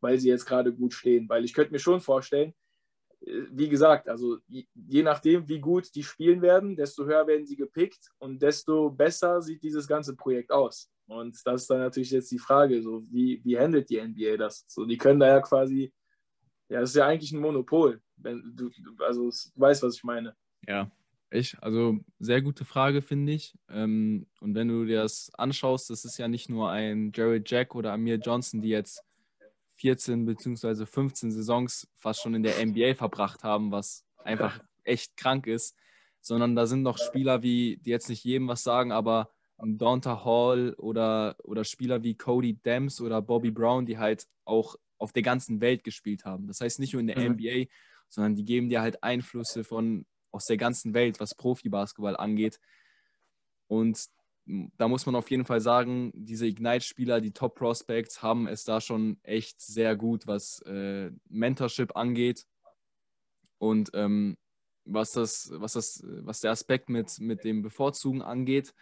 weil 0.00 0.18
sie 0.18 0.28
jetzt 0.28 0.46
gerade 0.46 0.72
gut 0.72 0.92
stehen. 0.92 1.28
Weil 1.28 1.44
ich 1.44 1.54
könnte 1.54 1.72
mir 1.72 1.78
schon 1.78 2.00
vorstellen, 2.00 2.54
äh, 3.20 3.42
wie 3.50 3.68
gesagt, 3.68 4.08
also 4.08 4.38
je 4.48 5.02
nachdem, 5.02 5.48
wie 5.48 5.60
gut 5.60 5.94
die 5.94 6.02
spielen 6.02 6.42
werden, 6.42 6.76
desto 6.76 7.04
höher 7.04 7.26
werden 7.26 7.46
sie 7.46 7.56
gepickt 7.56 8.10
und 8.18 8.40
desto 8.42 8.90
besser 8.90 9.40
sieht 9.42 9.62
dieses 9.62 9.86
ganze 9.86 10.16
Projekt 10.16 10.50
aus. 10.50 10.90
Und 11.10 11.36
das 11.44 11.62
ist 11.62 11.70
dann 11.70 11.80
natürlich 11.80 12.12
jetzt 12.12 12.30
die 12.30 12.38
Frage, 12.38 12.80
so 12.82 13.04
wie, 13.10 13.40
wie 13.44 13.58
handelt 13.58 13.90
die 13.90 14.00
NBA 14.00 14.36
das? 14.36 14.64
So, 14.68 14.84
die 14.84 14.96
können 14.96 15.18
da 15.18 15.26
ja 15.26 15.40
quasi, 15.40 15.92
ja, 16.68 16.80
das 16.80 16.90
ist 16.90 16.96
ja 16.96 17.06
eigentlich 17.06 17.32
ein 17.32 17.40
Monopol. 17.40 18.00
Wenn 18.16 18.54
du, 18.54 18.70
also 19.04 19.28
du 19.28 19.60
weißt, 19.60 19.82
was 19.82 19.96
ich 19.96 20.04
meine. 20.04 20.36
Ja, 20.68 20.88
ich, 21.30 21.60
also 21.60 21.98
sehr 22.20 22.40
gute 22.42 22.64
Frage, 22.64 23.02
finde 23.02 23.32
ich. 23.32 23.58
Ähm, 23.68 24.28
und 24.40 24.54
wenn 24.54 24.68
du 24.68 24.84
dir 24.84 25.02
das 25.02 25.32
anschaust, 25.34 25.90
das 25.90 26.04
ist 26.04 26.16
ja 26.16 26.28
nicht 26.28 26.48
nur 26.48 26.70
ein 26.70 27.10
Jared 27.12 27.50
Jack 27.50 27.74
oder 27.74 27.92
Amir 27.92 28.18
Johnson, 28.18 28.60
die 28.62 28.68
jetzt 28.68 29.02
14 29.78 30.24
bzw. 30.26 30.86
15 30.86 31.32
Saisons 31.32 31.88
fast 31.96 32.22
schon 32.22 32.34
in 32.34 32.44
der 32.44 32.64
NBA 32.64 32.94
verbracht 32.94 33.42
haben, 33.42 33.72
was 33.72 34.04
einfach 34.22 34.60
echt 34.84 35.16
krank 35.16 35.48
ist, 35.48 35.76
sondern 36.20 36.54
da 36.54 36.66
sind 36.66 36.82
noch 36.82 36.98
Spieler 36.98 37.42
wie, 37.42 37.78
die 37.78 37.90
jetzt 37.90 38.08
nicht 38.08 38.22
jedem 38.22 38.46
was 38.46 38.62
sagen, 38.62 38.92
aber 38.92 39.32
Donta 39.62 40.24
Hall 40.24 40.74
oder, 40.78 41.36
oder 41.44 41.64
Spieler 41.64 42.02
wie 42.02 42.14
Cody 42.14 42.54
Dems 42.54 43.00
oder 43.00 43.20
Bobby 43.20 43.50
Brown, 43.50 43.86
die 43.86 43.98
halt 43.98 44.26
auch 44.44 44.76
auf 44.98 45.12
der 45.12 45.22
ganzen 45.22 45.60
Welt 45.60 45.84
gespielt 45.84 46.24
haben. 46.24 46.46
Das 46.46 46.60
heißt 46.60 46.78
nicht 46.78 46.92
nur 46.92 47.00
in 47.00 47.06
der 47.06 47.18
mhm. 47.18 47.34
NBA, 47.34 47.66
sondern 48.08 48.34
die 48.34 48.44
geben 48.44 48.68
dir 48.68 48.80
halt 48.80 49.02
Einflüsse 49.02 49.64
von 49.64 50.06
aus 50.30 50.46
der 50.46 50.56
ganzen 50.56 50.94
Welt, 50.94 51.20
was 51.20 51.34
Profibasketball 51.34 52.16
angeht. 52.16 52.60
Und 53.66 54.06
da 54.76 54.88
muss 54.88 55.06
man 55.06 55.14
auf 55.14 55.30
jeden 55.30 55.44
Fall 55.44 55.60
sagen, 55.60 56.10
diese 56.14 56.46
Ignite-Spieler, 56.46 57.20
die 57.20 57.32
Top-Prospects, 57.32 58.22
haben 58.22 58.48
es 58.48 58.64
da 58.64 58.80
schon 58.80 59.18
echt 59.22 59.60
sehr 59.60 59.96
gut, 59.96 60.26
was 60.26 60.60
äh, 60.62 61.10
Mentorship 61.28 61.96
angeht. 61.96 62.46
Und 63.58 63.90
ähm, 63.94 64.36
was, 64.84 65.12
das, 65.12 65.50
was, 65.54 65.74
das, 65.74 66.02
was 66.04 66.40
der 66.40 66.52
Aspekt 66.52 66.88
mit, 66.88 67.20
mit 67.20 67.44
dem 67.44 67.62
Bevorzugen 67.62 68.22
angeht, 68.22 68.74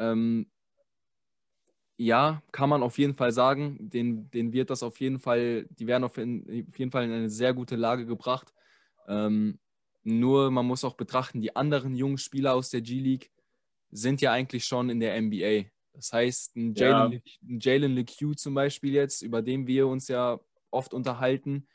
ähm, 0.00 0.50
ja, 1.96 2.42
kann 2.50 2.70
man 2.70 2.82
auf 2.82 2.98
jeden 2.98 3.14
Fall 3.14 3.30
sagen, 3.30 3.76
den, 3.78 4.30
den 4.30 4.54
wird 4.54 4.70
das 4.70 4.82
auf 4.82 4.98
jeden 5.00 5.18
Fall, 5.18 5.66
die 5.68 5.86
werden 5.86 6.04
auf, 6.04 6.16
in, 6.16 6.66
auf 6.68 6.78
jeden 6.78 6.90
Fall 6.90 7.04
in 7.04 7.12
eine 7.12 7.28
sehr 7.28 7.52
gute 7.52 7.76
Lage 7.76 8.06
gebracht. 8.06 8.54
Ähm, 9.06 9.58
nur 10.02 10.50
man 10.50 10.64
muss 10.64 10.82
auch 10.82 10.94
betrachten, 10.94 11.42
die 11.42 11.54
anderen 11.54 11.94
jungen 11.94 12.16
Spieler 12.16 12.54
aus 12.54 12.70
der 12.70 12.80
G-League 12.80 13.30
sind 13.90 14.22
ja 14.22 14.32
eigentlich 14.32 14.64
schon 14.64 14.88
in 14.88 14.98
der 14.98 15.20
NBA. 15.20 15.68
Das 15.92 16.12
heißt, 16.12 16.56
ein 16.56 16.74
Jalen 16.74 17.20
ja. 17.42 17.88
LeCue 17.88 18.34
zum 18.34 18.54
Beispiel 18.54 18.94
jetzt, 18.94 19.20
über 19.20 19.42
den 19.42 19.66
wir 19.66 19.86
uns 19.86 20.08
ja 20.08 20.40
oft 20.70 20.94
unterhalten, 20.94 21.68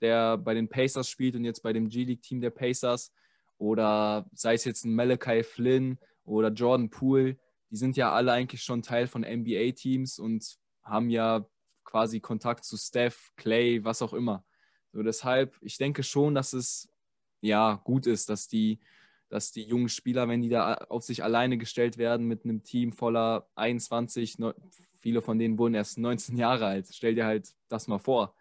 der 0.00 0.38
bei 0.38 0.54
den 0.54 0.68
Pacers 0.68 1.08
spielt 1.08 1.34
und 1.34 1.44
jetzt 1.44 1.62
bei 1.62 1.72
dem 1.72 1.88
G-League-Team 1.88 2.40
der 2.40 2.50
Pacers, 2.50 3.12
oder 3.58 4.28
sei 4.32 4.54
es 4.54 4.64
jetzt 4.64 4.84
ein 4.84 4.94
Malachi 4.94 5.42
Flynn 5.42 5.98
oder 6.24 6.50
Jordan 6.50 6.90
Poole, 6.90 7.36
die 7.72 7.78
sind 7.78 7.96
ja 7.96 8.12
alle 8.12 8.32
eigentlich 8.32 8.62
schon 8.62 8.82
Teil 8.82 9.06
von 9.06 9.22
NBA-Teams 9.22 10.18
und 10.18 10.58
haben 10.82 11.08
ja 11.08 11.46
quasi 11.84 12.20
Kontakt 12.20 12.64
zu 12.64 12.76
Steph, 12.76 13.32
Clay, 13.36 13.82
was 13.82 14.02
auch 14.02 14.12
immer. 14.12 14.44
So 14.92 15.02
deshalb, 15.02 15.56
ich 15.62 15.78
denke 15.78 16.02
schon, 16.02 16.34
dass 16.34 16.52
es 16.52 16.92
ja 17.40 17.80
gut 17.84 18.06
ist, 18.06 18.28
dass 18.28 18.46
die, 18.46 18.78
dass 19.30 19.52
die 19.52 19.62
jungen 19.62 19.88
Spieler, 19.88 20.28
wenn 20.28 20.42
die 20.42 20.50
da 20.50 20.74
auf 20.74 21.02
sich 21.02 21.24
alleine 21.24 21.56
gestellt 21.56 21.96
werden 21.96 22.28
mit 22.28 22.44
einem 22.44 22.62
Team 22.62 22.92
voller 22.92 23.48
21, 23.54 24.36
viele 24.98 25.22
von 25.22 25.38
denen 25.38 25.58
wurden 25.58 25.74
erst 25.74 25.96
19 25.96 26.36
Jahre 26.36 26.66
alt. 26.66 26.88
Stell 26.92 27.14
dir 27.14 27.24
halt 27.24 27.54
das 27.68 27.88
mal 27.88 27.98
vor. 27.98 28.36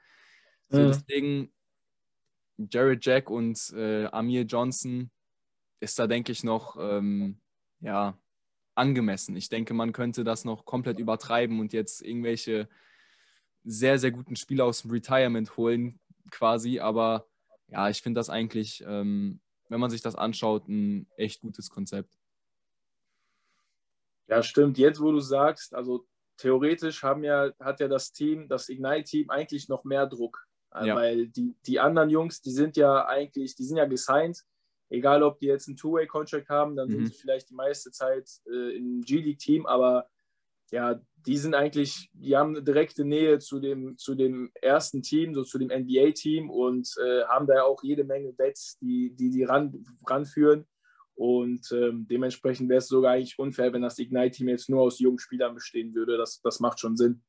So, 0.68 0.80
mhm. 0.80 0.88
Deswegen, 0.88 1.54
Jared 2.58 3.06
Jack 3.06 3.30
und 3.30 3.58
äh, 3.74 4.08
Amir 4.08 4.44
Johnson 4.44 5.10
ist 5.80 5.98
da, 5.98 6.06
denke 6.06 6.34
ich, 6.34 6.44
noch 6.44 6.76
ähm, 6.78 7.40
ja, 7.80 8.20
angemessen. 8.76 9.36
Ich 9.36 9.50
denke, 9.50 9.74
man 9.74 9.92
könnte 9.92 10.24
das 10.24 10.46
noch 10.46 10.66
komplett 10.66 11.00
übertreiben 11.00 11.60
und 11.60 11.74
jetzt 11.74 12.02
irgendwelche 12.02 12.70
sehr, 13.64 14.00
sehr 14.00 14.12
guten 14.12 14.36
Spieler 14.36 14.66
aus 14.66 14.82
dem 14.82 14.92
Retirement 14.92 15.58
holen, 15.58 16.00
quasi. 16.32 16.80
Aber 16.80 17.28
ja, 17.68 17.90
ich 17.90 18.02
finde 18.02 18.20
das 18.20 18.30
eigentlich, 18.30 18.84
ähm, 18.88 19.40
wenn 19.70 19.80
man 19.80 19.90
sich 19.90 20.02
das 20.02 20.16
anschaut, 20.16 20.68
ein 20.68 21.08
echt 21.16 21.42
gutes 21.42 21.70
Konzept. 21.70 22.18
Ja, 24.28 24.42
stimmt. 24.42 24.78
Jetzt, 24.78 25.02
wo 25.02 25.12
du 25.12 25.20
sagst, 25.20 25.76
also 25.76 26.06
theoretisch 26.38 27.04
haben 27.04 27.24
ja, 27.24 27.52
hat 27.60 27.80
ja 27.80 27.88
das 27.88 28.12
Team, 28.12 28.48
das 28.48 28.70
Ignite-Team 28.70 29.30
eigentlich 29.30 29.68
noch 29.70 29.84
mehr 29.84 30.08
Druck. 30.08 30.46
Äh, 30.74 30.88
ja. 30.88 30.96
Weil 30.96 31.28
die, 31.28 31.56
die 31.66 31.80
anderen 31.80 32.10
Jungs, 32.10 32.42
die 32.42 32.52
sind 32.52 32.78
ja 32.78 33.06
eigentlich, 33.06 33.56
die 33.56 33.66
sind 33.66 33.78
ja 33.78 33.86
gesigned. 33.86 34.42
Egal, 34.92 35.24
ob 35.24 35.40
die 35.40 35.46
jetzt 35.46 35.70
einen 35.70 35.78
Two-Way-Contract 35.78 36.50
haben, 36.50 36.76
dann 36.76 36.90
mhm. 36.90 36.92
sind 36.92 37.08
sie 37.08 37.22
vielleicht 37.22 37.50
die 37.50 37.56
meiste 37.56 37.92
Zeit 37.92 38.30
äh, 38.46 38.76
im 38.76 39.02
G-League-Team, 39.02 39.66
aber 39.66 40.08
ja, 40.70 41.00
die 41.26 41.38
sind 41.38 41.56
eigentlich, 41.56 42.10
die 42.14 42.36
haben 42.36 42.56
eine 42.56 42.64
direkte 42.64 43.06
Nähe 43.06 43.40
zu 43.40 43.60
dem, 43.60 43.98
zu 43.98 44.16
dem 44.16 44.52
ersten 44.62 45.02
Team, 45.02 45.34
so 45.34 45.44
zu 45.44 45.58
dem 45.58 45.70
NBA-Team 45.70 46.50
und 46.50 46.94
äh, 47.04 47.24
haben 47.24 47.48
da 47.48 47.64
auch 47.64 47.84
jede 47.84 48.04
Menge 48.04 48.34
Bets, 48.34 48.78
die 48.80 49.16
die, 49.16 49.30
die 49.30 49.44
ran, 49.44 49.86
ranführen. 50.06 50.68
Und 51.14 51.72
ähm, 51.72 52.08
dementsprechend 52.10 52.70
wäre 52.70 52.80
es 52.80 52.88
sogar 52.88 53.14
eigentlich 53.14 53.38
unfair, 53.38 53.72
wenn 53.74 53.82
das 53.82 54.00
Ignite-Team 54.00 54.50
jetzt 54.50 54.70
nur 54.70 54.82
aus 54.82 55.00
jungen 55.00 55.20
Spielern 55.20 55.54
bestehen 55.54 55.94
würde. 55.94 56.18
Das, 56.18 56.42
das 56.42 56.60
macht 56.60 56.80
schon 56.80 56.98
Sinn. 56.98 57.22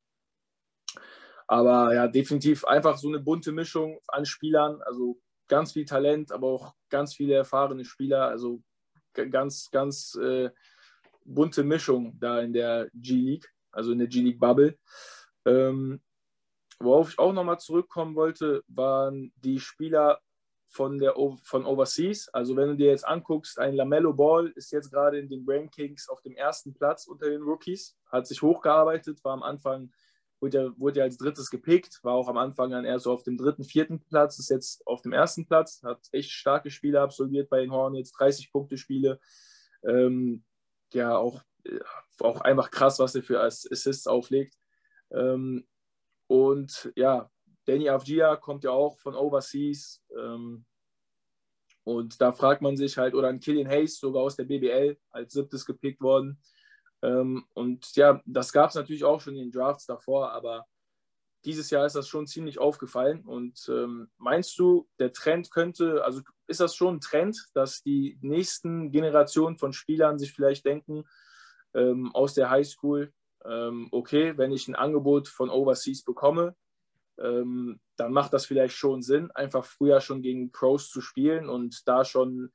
Aber 1.46 1.94
ja, 1.94 2.08
definitiv 2.08 2.64
einfach 2.64 2.96
so 2.96 3.08
eine 3.08 3.20
bunte 3.20 3.52
Mischung 3.52 3.98
an 4.08 4.24
Spielern. 4.24 4.80
Also 4.82 5.20
ganz 5.52 5.72
viel 5.72 5.84
Talent, 5.84 6.32
aber 6.32 6.48
auch 6.48 6.74
ganz 6.88 7.14
viele 7.14 7.34
erfahrene 7.34 7.84
Spieler. 7.84 8.28
Also 8.28 8.62
ganz, 9.12 9.70
ganz 9.70 10.14
äh, 10.14 10.50
bunte 11.24 11.62
Mischung 11.62 12.18
da 12.18 12.40
in 12.40 12.52
der 12.52 12.88
G-League 12.94 13.52
also 13.72 13.92
in 13.92 13.98
der 13.98 14.08
G-League-Bubble. 14.08 14.78
Ähm, 15.46 16.00
worauf 16.78 17.10
ich 17.10 17.18
auch 17.18 17.32
nochmal 17.32 17.58
zurückkommen 17.58 18.14
wollte, 18.14 18.62
waren 18.68 19.32
die 19.36 19.58
Spieler 19.58 20.20
von, 20.68 20.98
der, 20.98 21.14
von 21.42 21.66
Overseas. 21.66 22.28
Also 22.28 22.56
wenn 22.56 22.68
du 22.68 22.76
dir 22.76 22.88
jetzt 22.90 23.06
anguckst, 23.06 23.58
ein 23.58 23.74
Lamello 23.74 24.12
Ball 24.12 24.52
ist 24.54 24.70
jetzt 24.72 24.90
gerade 24.90 25.18
in 25.18 25.28
den 25.28 25.44
Rankings 25.46 26.08
auf 26.08 26.20
dem 26.22 26.36
ersten 26.36 26.72
Platz 26.74 27.06
unter 27.06 27.28
den 27.28 27.42
Rookies, 27.42 27.96
hat 28.06 28.26
sich 28.26 28.40
hochgearbeitet, 28.40 29.22
war 29.24 29.32
am 29.32 29.42
Anfang, 29.42 29.90
wurde 30.42 30.74
wurde 30.76 31.02
als 31.02 31.16
drittes 31.16 31.48
gepickt, 31.50 32.00
war 32.02 32.14
auch 32.14 32.28
am 32.28 32.36
Anfang 32.36 32.70
dann 32.70 32.84
eher 32.84 32.98
so 32.98 33.12
auf 33.12 33.22
dem 33.22 33.38
dritten, 33.38 33.64
vierten 33.64 34.00
Platz, 34.00 34.38
ist 34.38 34.50
jetzt 34.50 34.86
auf 34.86 35.00
dem 35.00 35.12
ersten 35.12 35.46
Platz, 35.46 35.82
hat 35.82 36.00
echt 36.12 36.32
starke 36.32 36.70
Spiele 36.70 37.00
absolviert 37.00 37.48
bei 37.48 37.60
den 37.60 37.70
Hornets, 37.70 38.12
30 38.12 38.52
Punkte 38.52 38.76
Spiele. 38.76 39.20
Ähm, 39.84 40.44
ja, 40.92 41.16
auch 41.16 41.42
auch 42.20 42.40
einfach 42.40 42.70
krass, 42.70 42.98
was 42.98 43.14
er 43.14 43.22
für 43.22 43.40
Assists 43.40 44.06
auflegt. 44.06 44.56
Ähm, 45.10 45.66
und 46.26 46.92
ja, 46.96 47.30
Danny 47.64 47.88
Avgia 47.88 48.36
kommt 48.36 48.64
ja 48.64 48.70
auch 48.70 48.98
von 48.98 49.14
Overseas. 49.14 50.02
Ähm, 50.16 50.64
und 51.84 52.20
da 52.20 52.32
fragt 52.32 52.62
man 52.62 52.76
sich 52.76 52.96
halt, 52.96 53.14
oder 53.14 53.28
ein 53.28 53.40
Killian 53.40 53.68
Hayes, 53.68 53.98
sogar 53.98 54.22
aus 54.22 54.36
der 54.36 54.44
BBL, 54.44 54.96
als 55.10 55.32
siebtes 55.32 55.66
gepickt 55.66 56.00
worden. 56.00 56.40
Ähm, 57.02 57.44
und 57.54 57.94
ja, 57.96 58.20
das 58.24 58.52
gab 58.52 58.70
es 58.70 58.76
natürlich 58.76 59.04
auch 59.04 59.20
schon 59.20 59.36
in 59.36 59.50
den 59.50 59.52
Drafts 59.52 59.86
davor, 59.86 60.32
aber 60.32 60.66
dieses 61.44 61.70
Jahr 61.70 61.86
ist 61.86 61.96
das 61.96 62.08
schon 62.08 62.26
ziemlich 62.26 62.58
aufgefallen. 62.58 63.22
Und 63.24 63.68
ähm, 63.68 64.10
meinst 64.16 64.58
du, 64.58 64.88
der 64.98 65.12
Trend 65.12 65.50
könnte, 65.50 66.04
also 66.04 66.22
ist 66.46 66.60
das 66.60 66.76
schon 66.76 66.96
ein 66.96 67.00
Trend, 67.00 67.48
dass 67.54 67.82
die 67.82 68.18
nächsten 68.20 68.92
Generationen 68.92 69.56
von 69.58 69.72
Spielern 69.72 70.18
sich 70.18 70.32
vielleicht 70.32 70.64
denken, 70.64 71.04
ähm, 71.74 72.14
aus 72.14 72.34
der 72.34 72.50
Highschool, 72.50 73.12
ähm, 73.44 73.88
okay, 73.90 74.36
wenn 74.36 74.52
ich 74.52 74.68
ein 74.68 74.76
Angebot 74.76 75.28
von 75.28 75.50
Overseas 75.50 76.04
bekomme, 76.04 76.54
ähm, 77.18 77.80
dann 77.96 78.12
macht 78.12 78.32
das 78.32 78.46
vielleicht 78.46 78.76
schon 78.76 79.02
Sinn, 79.02 79.30
einfach 79.32 79.64
früher 79.64 80.00
schon 80.00 80.22
gegen 80.22 80.52
Pros 80.52 80.90
zu 80.90 81.00
spielen 81.00 81.48
und 81.48 81.86
da 81.88 82.04
schon, 82.04 82.52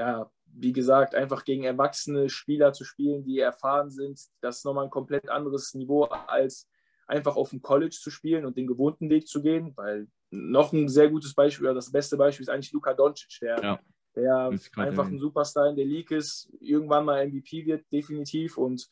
ja, 0.00 0.30
wie 0.46 0.72
gesagt, 0.72 1.14
einfach 1.14 1.44
gegen 1.44 1.64
erwachsene 1.64 2.28
Spieler 2.28 2.72
zu 2.72 2.84
spielen, 2.84 3.24
die 3.24 3.38
erfahren 3.38 3.90
sind. 3.90 4.20
Das 4.40 4.58
ist 4.58 4.64
nochmal 4.64 4.84
ein 4.84 4.90
komplett 4.90 5.28
anderes 5.28 5.74
Niveau 5.74 6.04
als 6.04 6.68
einfach 7.06 7.36
auf 7.36 7.50
dem 7.50 7.62
College 7.62 7.96
zu 8.00 8.10
spielen 8.10 8.44
und 8.44 8.56
den 8.56 8.66
gewohnten 8.66 9.10
Weg 9.10 9.28
zu 9.28 9.42
gehen, 9.42 9.72
weil 9.76 10.08
noch 10.30 10.72
ein 10.72 10.88
sehr 10.88 11.10
gutes 11.10 11.34
Beispiel, 11.34 11.66
oder 11.66 11.74
das 11.74 11.92
beste 11.92 12.16
Beispiel 12.16 12.44
ist 12.44 12.48
eigentlich 12.48 12.72
Luka 12.72 12.94
Doncic, 12.94 13.38
der 13.40 13.62
ja 13.62 13.80
der 14.14 14.50
einfach 14.76 15.06
ein 15.06 15.18
Superstar 15.18 15.68
in 15.68 15.76
der 15.76 15.84
League 15.84 16.10
ist, 16.10 16.52
irgendwann 16.60 17.04
mal 17.04 17.26
MVP 17.26 17.64
wird, 17.66 17.84
definitiv. 17.92 18.58
Und 18.58 18.88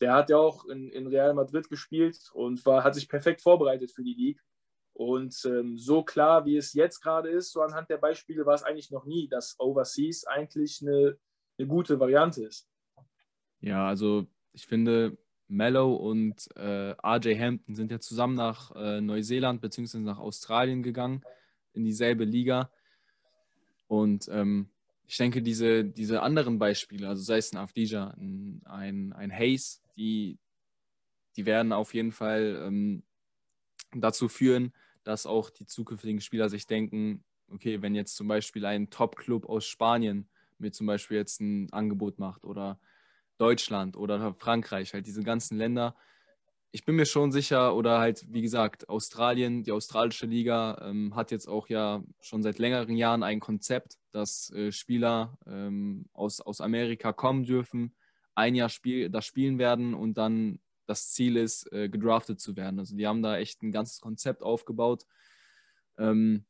der 0.00 0.14
hat 0.14 0.30
ja 0.30 0.36
auch 0.36 0.66
in, 0.66 0.90
in 0.90 1.06
Real 1.06 1.34
Madrid 1.34 1.68
gespielt 1.68 2.18
und 2.34 2.64
war, 2.66 2.84
hat 2.84 2.94
sich 2.94 3.08
perfekt 3.08 3.40
vorbereitet 3.40 3.92
für 3.92 4.02
die 4.02 4.14
League. 4.14 4.40
Und 4.94 5.34
ähm, 5.46 5.78
so 5.78 6.02
klar, 6.02 6.44
wie 6.44 6.56
es 6.56 6.74
jetzt 6.74 7.00
gerade 7.00 7.30
ist, 7.30 7.52
so 7.52 7.62
anhand 7.62 7.88
der 7.88 7.96
Beispiele 7.96 8.44
war 8.44 8.54
es 8.54 8.62
eigentlich 8.62 8.90
noch 8.90 9.06
nie, 9.06 9.28
dass 9.28 9.58
Overseas 9.58 10.24
eigentlich 10.24 10.80
eine, 10.82 11.16
eine 11.58 11.66
gute 11.66 11.98
Variante 11.98 12.44
ist. 12.44 12.68
Ja, 13.60 13.88
also 13.88 14.26
ich 14.52 14.66
finde, 14.66 15.16
Mello 15.48 15.94
und 15.94 16.48
äh, 16.56 16.94
RJ 17.04 17.38
Hampton 17.38 17.74
sind 17.74 17.90
ja 17.90 18.00
zusammen 18.00 18.34
nach 18.34 18.74
äh, 18.74 19.00
Neuseeland 19.00 19.60
bzw. 19.60 19.98
nach 19.98 20.18
Australien 20.18 20.82
gegangen, 20.82 21.22
in 21.72 21.84
dieselbe 21.84 22.24
Liga. 22.24 22.70
Und 23.86 24.28
ähm, 24.30 24.70
ich 25.06 25.16
denke, 25.16 25.42
diese, 25.42 25.84
diese 25.84 26.22
anderen 26.22 26.58
Beispiele, 26.58 27.08
also 27.08 27.22
sei 27.22 27.36
es 27.36 27.52
ein 27.52 27.58
Afdija, 27.58 28.08
ein, 28.16 28.62
ein, 28.64 29.12
ein 29.12 29.30
Hayes, 29.30 29.82
die, 29.96 30.38
die 31.36 31.44
werden 31.44 31.72
auf 31.72 31.92
jeden 31.94 32.12
Fall 32.12 32.62
ähm, 32.66 33.02
dazu 34.00 34.28
führen, 34.28 34.72
dass 35.04 35.26
auch 35.26 35.50
die 35.50 35.66
zukünftigen 35.66 36.20
Spieler 36.20 36.48
sich 36.48 36.66
denken, 36.66 37.24
okay, 37.48 37.82
wenn 37.82 37.94
jetzt 37.94 38.16
zum 38.16 38.28
Beispiel 38.28 38.64
ein 38.64 38.90
Top-Club 38.90 39.46
aus 39.46 39.66
Spanien 39.66 40.28
mir 40.58 40.72
zum 40.72 40.86
Beispiel 40.86 41.16
jetzt 41.16 41.40
ein 41.40 41.72
Angebot 41.72 42.18
macht 42.18 42.44
oder 42.44 42.78
Deutschland 43.38 43.96
oder 43.96 44.34
Frankreich, 44.34 44.94
halt 44.94 45.06
diese 45.06 45.22
ganzen 45.22 45.58
Länder, 45.58 45.96
ich 46.74 46.86
bin 46.86 46.96
mir 46.96 47.04
schon 47.04 47.32
sicher, 47.32 47.76
oder 47.76 47.98
halt, 47.98 48.24
wie 48.32 48.40
gesagt, 48.40 48.88
Australien, 48.88 49.62
die 49.62 49.72
australische 49.72 50.24
Liga 50.24 50.80
ähm, 50.82 51.14
hat 51.14 51.30
jetzt 51.30 51.46
auch 51.46 51.68
ja 51.68 52.02
schon 52.20 52.42
seit 52.42 52.58
längeren 52.58 52.96
Jahren 52.96 53.22
ein 53.22 53.40
Konzept, 53.40 53.98
dass 54.10 54.50
äh, 54.52 54.72
Spieler 54.72 55.36
ähm, 55.46 56.06
aus, 56.14 56.40
aus 56.40 56.62
Amerika 56.62 57.12
kommen 57.12 57.44
dürfen, 57.44 57.94
ein 58.34 58.54
Jahr 58.54 58.70
Spiel, 58.70 59.10
das 59.10 59.26
spielen 59.26 59.58
werden 59.58 59.92
und 59.92 60.14
dann 60.14 60.60
das 60.86 61.12
Ziel 61.12 61.36
ist, 61.36 61.70
äh, 61.72 61.88
gedraftet 61.88 62.40
zu 62.40 62.56
werden. 62.56 62.78
Also 62.78 62.96
die 62.96 63.06
haben 63.06 63.22
da 63.22 63.38
echt 63.38 63.62
ein 63.62 63.72
ganzes 63.72 64.00
Konzept 64.00 64.42
aufgebaut. 64.42 65.06
Ähm, 65.98 66.44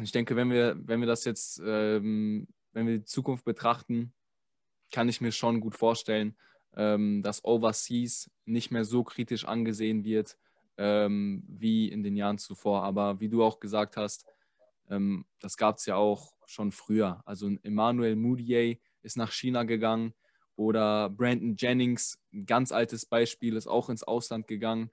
ich 0.00 0.12
denke, 0.12 0.36
wenn 0.36 0.50
wir, 0.50 0.76
wenn 0.78 1.00
wir 1.00 1.06
das 1.06 1.24
jetzt, 1.24 1.60
ähm, 1.64 2.48
wenn 2.72 2.86
wir 2.86 2.98
die 2.98 3.04
Zukunft 3.04 3.44
betrachten, 3.44 4.12
kann 4.90 5.08
ich 5.08 5.20
mir 5.20 5.32
schon 5.32 5.60
gut 5.60 5.74
vorstellen, 5.74 6.36
ähm, 6.74 7.22
dass 7.22 7.44
Overseas 7.44 8.30
nicht 8.44 8.70
mehr 8.70 8.84
so 8.84 9.04
kritisch 9.04 9.44
angesehen 9.44 10.04
wird 10.04 10.38
ähm, 10.78 11.44
wie 11.46 11.88
in 11.88 12.02
den 12.02 12.16
Jahren 12.16 12.38
zuvor. 12.38 12.84
Aber 12.84 13.20
wie 13.20 13.28
du 13.28 13.42
auch 13.42 13.60
gesagt 13.60 13.96
hast, 13.96 14.26
ähm, 14.88 15.26
das 15.40 15.56
gab 15.56 15.76
es 15.76 15.86
ja 15.86 15.96
auch 15.96 16.34
schon 16.46 16.72
früher. 16.72 17.22
Also 17.26 17.50
Emmanuel 17.62 18.16
Moutier 18.16 18.78
ist 19.02 19.16
nach 19.16 19.32
China 19.32 19.64
gegangen 19.64 20.14
oder 20.56 21.10
Brandon 21.10 21.56
Jennings, 21.56 22.18
ein 22.32 22.46
ganz 22.46 22.72
altes 22.72 23.06
Beispiel, 23.06 23.56
ist 23.56 23.66
auch 23.66 23.88
ins 23.88 24.02
Ausland 24.02 24.46
gegangen. 24.46 24.90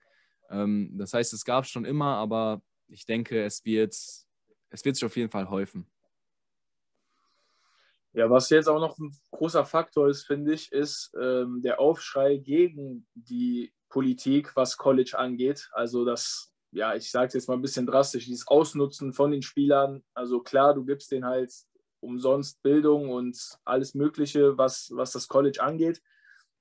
Ähm, 0.49 0.91
das 0.97 1.13
heißt, 1.13 1.33
es 1.33 1.45
gab 1.45 1.63
es 1.63 1.69
schon 1.69 1.85
immer, 1.85 2.15
aber 2.15 2.61
ich 2.87 3.05
denke, 3.05 3.43
es 3.43 3.63
wird, 3.65 3.93
es 3.93 4.85
wird 4.85 4.95
sich 4.95 5.05
auf 5.05 5.15
jeden 5.15 5.31
Fall 5.31 5.49
häufen. 5.49 5.87
Ja, 8.13 8.29
was 8.29 8.49
jetzt 8.49 8.67
auch 8.67 8.79
noch 8.79 8.97
ein 8.97 9.15
großer 9.31 9.65
Faktor 9.65 10.09
ist, 10.09 10.23
finde 10.23 10.53
ich, 10.53 10.71
ist 10.71 11.11
ähm, 11.21 11.61
der 11.61 11.79
Aufschrei 11.79 12.37
gegen 12.37 13.05
die 13.13 13.71
Politik, 13.87 14.55
was 14.55 14.77
College 14.77 15.17
angeht. 15.17 15.69
Also 15.73 16.05
das, 16.05 16.51
ja, 16.71 16.95
ich 16.95 17.11
sage 17.11 17.27
es 17.27 17.33
jetzt 17.35 17.47
mal 17.47 17.53
ein 17.53 17.61
bisschen 17.61 17.85
drastisch, 17.85 18.25
dieses 18.25 18.47
Ausnutzen 18.47 19.13
von 19.13 19.31
den 19.31 19.43
Spielern. 19.43 20.03
Also 20.15 20.39
klar, 20.39 20.73
du 20.73 20.85
gibst 20.85 21.11
denen 21.11 21.25
halt 21.25 21.53
umsonst 22.01 22.61
Bildung 22.61 23.09
und 23.09 23.37
alles 23.65 23.95
Mögliche, 23.95 24.57
was, 24.57 24.91
was 24.93 25.11
das 25.11 25.27
College 25.27 25.61
angeht. 25.61 26.01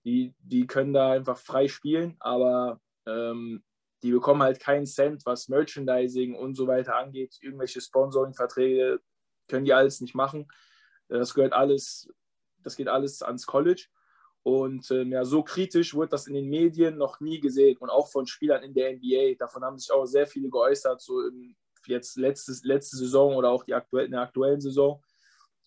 Die, 0.05 0.35
die 0.39 0.67
können 0.67 0.93
da 0.93 1.13
einfach 1.13 1.39
frei 1.39 1.69
spielen, 1.69 2.17
aber 2.21 2.81
ähm, 3.07 3.63
die 4.03 4.13
bekommen 4.13 4.43
halt 4.43 4.61
keinen 4.61 4.87
Cent, 4.87 5.27
was 5.27 5.49
Merchandising 5.49 6.35
und 6.35 6.55
so 6.55 6.67
weiter 6.67 6.97
angeht. 6.97 7.37
Irgendwelche 7.41 7.81
Sponsoring-Verträge 7.81 9.01
können 9.49 9.65
die 9.65 9.73
alles 9.73 10.01
nicht 10.01 10.15
machen. 10.15 10.49
Das 11.09 11.35
gehört 11.35 11.53
alles, 11.53 12.09
das 12.63 12.77
geht 12.77 12.89
alles 12.89 13.23
ans 13.23 13.47
College. 13.47 13.87
Und 14.43 14.91
ähm, 14.93 15.11
ja, 15.11 15.25
so 15.25 15.43
kritisch 15.43 15.95
wird 15.95 16.13
das 16.13 16.27
in 16.27 16.35
den 16.35 16.49
Medien 16.49 16.97
noch 16.97 17.21
nie 17.21 17.41
gesehen 17.41 17.77
und 17.79 17.91
auch 17.91 18.09
von 18.09 18.27
Spielern 18.27 18.63
in 18.63 18.73
der 18.73 18.95
NBA. 18.95 19.35
Davon 19.39 19.65
haben 19.65 19.79
sich 19.79 19.91
auch 19.91 20.07
sehr 20.07 20.27
viele 20.27 20.49
geäußert, 20.49 21.01
so 21.01 21.27
im, 21.27 21.57
jetzt 21.87 22.17
letztes, 22.17 22.65
letzte 22.65 22.97
Saison 22.97 23.35
oder 23.35 23.51
auch 23.51 23.65
die 23.65 23.75
aktuell, 23.75 24.07
in 24.07 24.13
der 24.13 24.23
aktuellen 24.23 24.61
Saison. 24.61 25.03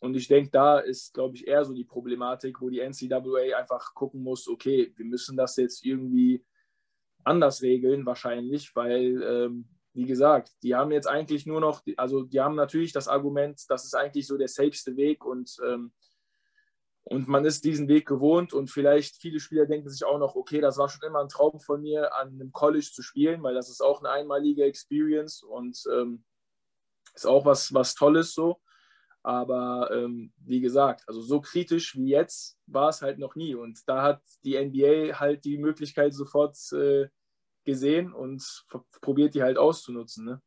Und 0.01 0.15
ich 0.15 0.27
denke, 0.27 0.49
da 0.49 0.79
ist, 0.79 1.13
glaube 1.13 1.35
ich, 1.35 1.47
eher 1.47 1.63
so 1.63 1.75
die 1.75 1.83
Problematik, 1.83 2.59
wo 2.59 2.69
die 2.69 2.79
NCAA 2.79 3.55
einfach 3.55 3.93
gucken 3.93 4.23
muss, 4.23 4.47
okay, 4.47 4.91
wir 4.95 5.05
müssen 5.05 5.37
das 5.37 5.55
jetzt 5.57 5.85
irgendwie 5.85 6.43
anders 7.23 7.61
regeln, 7.61 8.03
wahrscheinlich, 8.03 8.75
weil 8.75 9.21
ähm, 9.21 9.69
wie 9.93 10.05
gesagt, 10.05 10.53
die 10.63 10.73
haben 10.73 10.91
jetzt 10.91 11.07
eigentlich 11.07 11.45
nur 11.45 11.61
noch, 11.61 11.83
also 11.97 12.23
die 12.23 12.41
haben 12.41 12.55
natürlich 12.55 12.93
das 12.93 13.07
Argument, 13.07 13.63
das 13.69 13.85
ist 13.85 13.93
eigentlich 13.93 14.25
so 14.25 14.39
der 14.39 14.47
safeste 14.47 14.97
Weg 14.97 15.23
und, 15.23 15.55
ähm, 15.63 15.93
und 17.03 17.27
man 17.27 17.45
ist 17.45 17.63
diesen 17.63 17.87
Weg 17.87 18.07
gewohnt 18.07 18.53
und 18.53 18.71
vielleicht 18.71 19.17
viele 19.17 19.39
Spieler 19.39 19.67
denken 19.67 19.89
sich 19.89 20.03
auch 20.03 20.17
noch, 20.17 20.33
okay, 20.35 20.61
das 20.61 20.79
war 20.79 20.89
schon 20.89 21.07
immer 21.07 21.19
ein 21.19 21.29
Traum 21.29 21.59
von 21.59 21.79
mir, 21.79 22.15
an 22.15 22.29
einem 22.29 22.51
College 22.51 22.89
zu 22.91 23.03
spielen, 23.03 23.43
weil 23.43 23.53
das 23.53 23.69
ist 23.69 23.81
auch 23.81 23.99
eine 23.99 24.09
einmalige 24.09 24.63
Experience 24.63 25.43
und 25.43 25.77
ähm, 25.93 26.23
ist 27.13 27.27
auch 27.27 27.45
was, 27.45 27.71
was 27.71 27.93
Tolles 27.93 28.33
so. 28.33 28.59
Aber 29.23 29.91
ähm, 29.93 30.33
wie 30.37 30.61
gesagt, 30.61 31.03
also 31.07 31.21
so 31.21 31.41
kritisch 31.41 31.95
wie 31.95 32.07
jetzt 32.07 32.57
war 32.65 32.89
es 32.89 33.01
halt 33.01 33.19
noch 33.19 33.35
nie. 33.35 33.53
Und 33.55 33.87
da 33.87 34.01
hat 34.01 34.21
die 34.43 34.55
NBA 34.55 35.19
halt 35.19 35.45
die 35.45 35.57
Möglichkeit 35.57 36.13
sofort 36.13 36.57
äh, 36.73 37.07
gesehen 37.63 38.13
und 38.13 38.65
probiert 39.01 39.35
die 39.35 39.43
halt 39.43 39.57
auszunutzen. 39.57 40.25
Ne? 40.25 40.41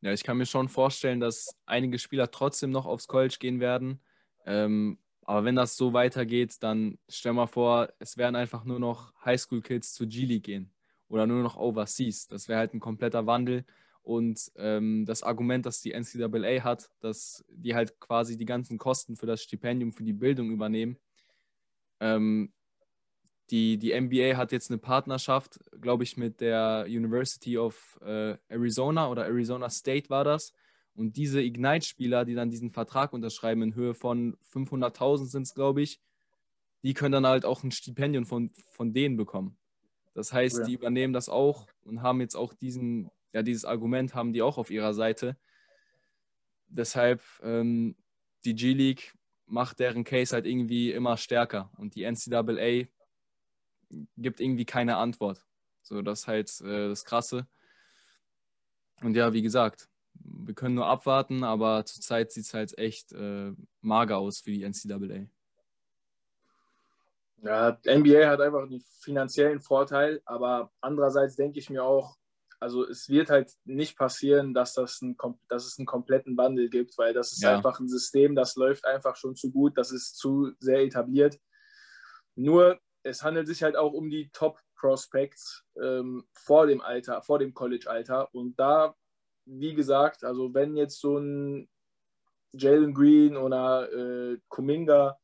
Ja, 0.00 0.12
ich 0.12 0.24
kann 0.24 0.38
mir 0.38 0.46
schon 0.46 0.68
vorstellen, 0.68 1.20
dass 1.20 1.54
einige 1.66 1.98
Spieler 1.98 2.30
trotzdem 2.30 2.70
noch 2.70 2.86
aufs 2.86 3.06
College 3.06 3.36
gehen 3.38 3.60
werden. 3.60 4.02
Ähm, 4.46 4.98
aber 5.22 5.44
wenn 5.44 5.56
das 5.56 5.76
so 5.76 5.92
weitergeht, 5.92 6.56
dann 6.60 6.98
stell 7.08 7.32
mal 7.32 7.48
vor, 7.48 7.88
es 7.98 8.16
werden 8.16 8.36
einfach 8.36 8.64
nur 8.64 8.78
noch 8.78 9.12
Highschool-Kids 9.24 9.92
zu 9.92 10.06
G-League 10.06 10.44
gehen 10.44 10.72
oder 11.08 11.26
nur 11.26 11.42
noch 11.42 11.56
Overseas. 11.56 12.28
Das 12.28 12.48
wäre 12.48 12.60
halt 12.60 12.72
ein 12.72 12.80
kompletter 12.80 13.26
Wandel. 13.26 13.64
Und 14.06 14.52
ähm, 14.54 15.04
das 15.04 15.24
Argument, 15.24 15.66
das 15.66 15.80
die 15.80 15.92
NCAA 15.92 16.62
hat, 16.62 16.88
dass 17.00 17.44
die 17.48 17.74
halt 17.74 17.98
quasi 17.98 18.36
die 18.36 18.44
ganzen 18.44 18.78
Kosten 18.78 19.16
für 19.16 19.26
das 19.26 19.42
Stipendium, 19.42 19.92
für 19.92 20.04
die 20.04 20.12
Bildung 20.12 20.52
übernehmen, 20.52 20.96
ähm, 21.98 22.52
die, 23.50 23.78
die 23.78 24.00
NBA 24.00 24.36
hat 24.36 24.52
jetzt 24.52 24.70
eine 24.70 24.78
Partnerschaft, 24.78 25.58
glaube 25.80 26.04
ich, 26.04 26.16
mit 26.16 26.40
der 26.40 26.84
University 26.86 27.58
of 27.58 27.98
äh, 28.00 28.36
Arizona 28.48 29.10
oder 29.10 29.26
Arizona 29.26 29.68
State 29.70 30.08
war 30.08 30.22
das. 30.22 30.52
Und 30.94 31.16
diese 31.16 31.42
Ignite-Spieler, 31.42 32.24
die 32.24 32.34
dann 32.34 32.48
diesen 32.48 32.70
Vertrag 32.70 33.12
unterschreiben 33.12 33.62
in 33.62 33.74
Höhe 33.74 33.94
von 33.94 34.36
500.000 34.52 35.26
sind 35.26 35.42
es, 35.42 35.54
glaube 35.54 35.82
ich, 35.82 36.00
die 36.84 36.94
können 36.94 37.10
dann 37.10 37.26
halt 37.26 37.44
auch 37.44 37.64
ein 37.64 37.72
Stipendium 37.72 38.24
von, 38.24 38.52
von 38.70 38.92
denen 38.92 39.16
bekommen. 39.16 39.58
Das 40.14 40.32
heißt, 40.32 40.58
ja. 40.58 40.64
die 40.64 40.74
übernehmen 40.74 41.12
das 41.12 41.28
auch 41.28 41.66
und 41.82 42.02
haben 42.02 42.20
jetzt 42.20 42.36
auch 42.36 42.54
diesen, 42.54 43.10
ja, 43.36 43.42
dieses 43.42 43.66
Argument 43.66 44.14
haben 44.14 44.32
die 44.32 44.40
auch 44.40 44.56
auf 44.56 44.70
ihrer 44.70 44.94
Seite. 44.94 45.36
Deshalb, 46.68 47.20
ähm, 47.42 47.94
die 48.46 48.54
G-League 48.54 49.12
macht 49.44 49.78
deren 49.78 50.04
Case 50.04 50.34
halt 50.34 50.46
irgendwie 50.46 50.90
immer 50.90 51.18
stärker 51.18 51.70
und 51.76 51.96
die 51.96 52.04
NCAA 52.10 52.88
gibt 54.16 54.40
irgendwie 54.40 54.64
keine 54.64 54.96
Antwort. 54.96 55.44
So, 55.82 56.00
das 56.00 56.20
ist 56.20 56.28
halt 56.28 56.60
äh, 56.62 56.88
das 56.88 57.04
Krasse. 57.04 57.46
Und 59.02 59.14
ja, 59.14 59.34
wie 59.34 59.42
gesagt, 59.42 59.90
wir 60.14 60.54
können 60.54 60.76
nur 60.76 60.86
abwarten, 60.86 61.44
aber 61.44 61.84
zurzeit 61.84 62.32
sieht 62.32 62.46
es 62.46 62.54
halt 62.54 62.78
echt 62.78 63.12
äh, 63.12 63.52
mager 63.82 64.16
aus 64.16 64.40
für 64.40 64.50
die 64.50 64.66
NCAA. 64.66 65.26
Ja, 67.42 67.78
NBA 67.84 68.30
hat 68.30 68.40
einfach 68.40 68.62
einen 68.62 68.80
finanziellen 68.80 69.60
Vorteil, 69.60 70.22
aber 70.24 70.72
andererseits 70.80 71.36
denke 71.36 71.58
ich 71.58 71.68
mir 71.68 71.84
auch, 71.84 72.16
also 72.58 72.86
es 72.86 73.08
wird 73.08 73.30
halt 73.30 73.52
nicht 73.64 73.96
passieren, 73.96 74.54
dass, 74.54 74.74
das 74.74 75.00
ein, 75.02 75.16
dass 75.48 75.66
es 75.66 75.78
einen 75.78 75.86
kompletten 75.86 76.36
Wandel 76.36 76.68
gibt, 76.70 76.96
weil 76.98 77.12
das 77.12 77.32
ist 77.32 77.42
ja. 77.42 77.56
einfach 77.56 77.80
ein 77.80 77.88
System, 77.88 78.34
das 78.34 78.56
läuft 78.56 78.84
einfach 78.84 79.16
schon 79.16 79.36
zu 79.36 79.50
gut, 79.50 79.76
das 79.76 79.92
ist 79.92 80.16
zu 80.16 80.52
sehr 80.58 80.80
etabliert. 80.80 81.38
Nur 82.34 82.80
es 83.02 83.22
handelt 83.22 83.46
sich 83.46 83.62
halt 83.62 83.76
auch 83.76 83.92
um 83.92 84.10
die 84.10 84.30
Top-Prospects 84.30 85.64
ähm, 85.80 86.26
vor 86.32 86.66
dem 86.66 86.80
Alter, 86.80 87.22
vor 87.22 87.38
dem 87.38 87.54
College-Alter. 87.54 88.34
Und 88.34 88.58
da, 88.58 88.96
wie 89.44 89.74
gesagt, 89.74 90.24
also 90.24 90.52
wenn 90.54 90.76
jetzt 90.76 91.00
so 91.00 91.18
ein 91.18 91.68
Jalen 92.52 92.94
Green 92.94 93.36
oder 93.36 93.92
äh, 93.92 94.38
Kuminga 94.48 95.18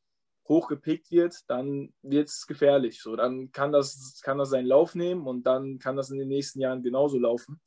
hochgepickt 0.48 1.10
wird, 1.10 1.36
dann 1.48 1.92
wird 2.02 2.28
es 2.28 2.46
gefährlich. 2.46 3.00
So, 3.00 3.16
dann 3.16 3.52
kann 3.52 3.72
das, 3.72 4.20
kann 4.22 4.38
das 4.38 4.50
seinen 4.50 4.66
Lauf 4.66 4.94
nehmen 4.94 5.26
und 5.26 5.46
dann 5.46 5.78
kann 5.78 5.96
das 5.96 6.10
in 6.10 6.18
den 6.18 6.28
nächsten 6.28 6.60
Jahren 6.60 6.82
genauso 6.82 7.18
laufen. 7.18 7.60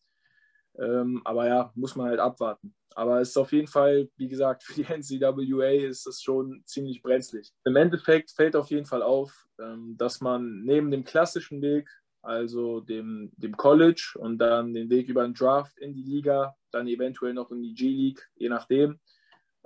Ähm, 0.77 1.21
aber 1.23 1.47
ja, 1.47 1.71
muss 1.75 1.95
man 1.95 2.09
halt 2.09 2.19
abwarten. 2.19 2.75
Aber 2.95 3.19
es 3.19 3.29
ist 3.29 3.38
auf 3.38 3.51
jeden 3.51 3.67
Fall, 3.67 4.09
wie 4.15 4.27
gesagt, 4.27 4.63
für 4.63 4.73
die 4.73 4.83
NCAA 4.89 5.88
ist 5.88 6.05
das 6.05 6.21
schon 6.21 6.63
ziemlich 6.65 7.01
brenzlig. 7.01 7.51
Im 7.65 7.75
Endeffekt 7.75 8.31
fällt 8.31 8.55
auf 8.55 8.69
jeden 8.69 8.85
Fall 8.85 9.01
auf, 9.01 9.47
ähm, 9.59 9.95
dass 9.97 10.21
man 10.21 10.61
neben 10.63 10.91
dem 10.91 11.03
klassischen 11.03 11.61
Weg, 11.61 11.89
also 12.21 12.79
dem, 12.79 13.31
dem 13.35 13.55
College 13.55 14.13
und 14.17 14.39
dann 14.39 14.73
den 14.73 14.89
Weg 14.89 15.09
über 15.09 15.23
den 15.23 15.33
Draft 15.33 15.77
in 15.77 15.93
die 15.93 16.03
Liga, 16.03 16.55
dann 16.71 16.88
eventuell 16.88 17.33
noch 17.33 17.51
in 17.51 17.61
die 17.61 17.73
G-League, 17.73 18.27
je 18.35 18.49
nachdem, 18.49 18.99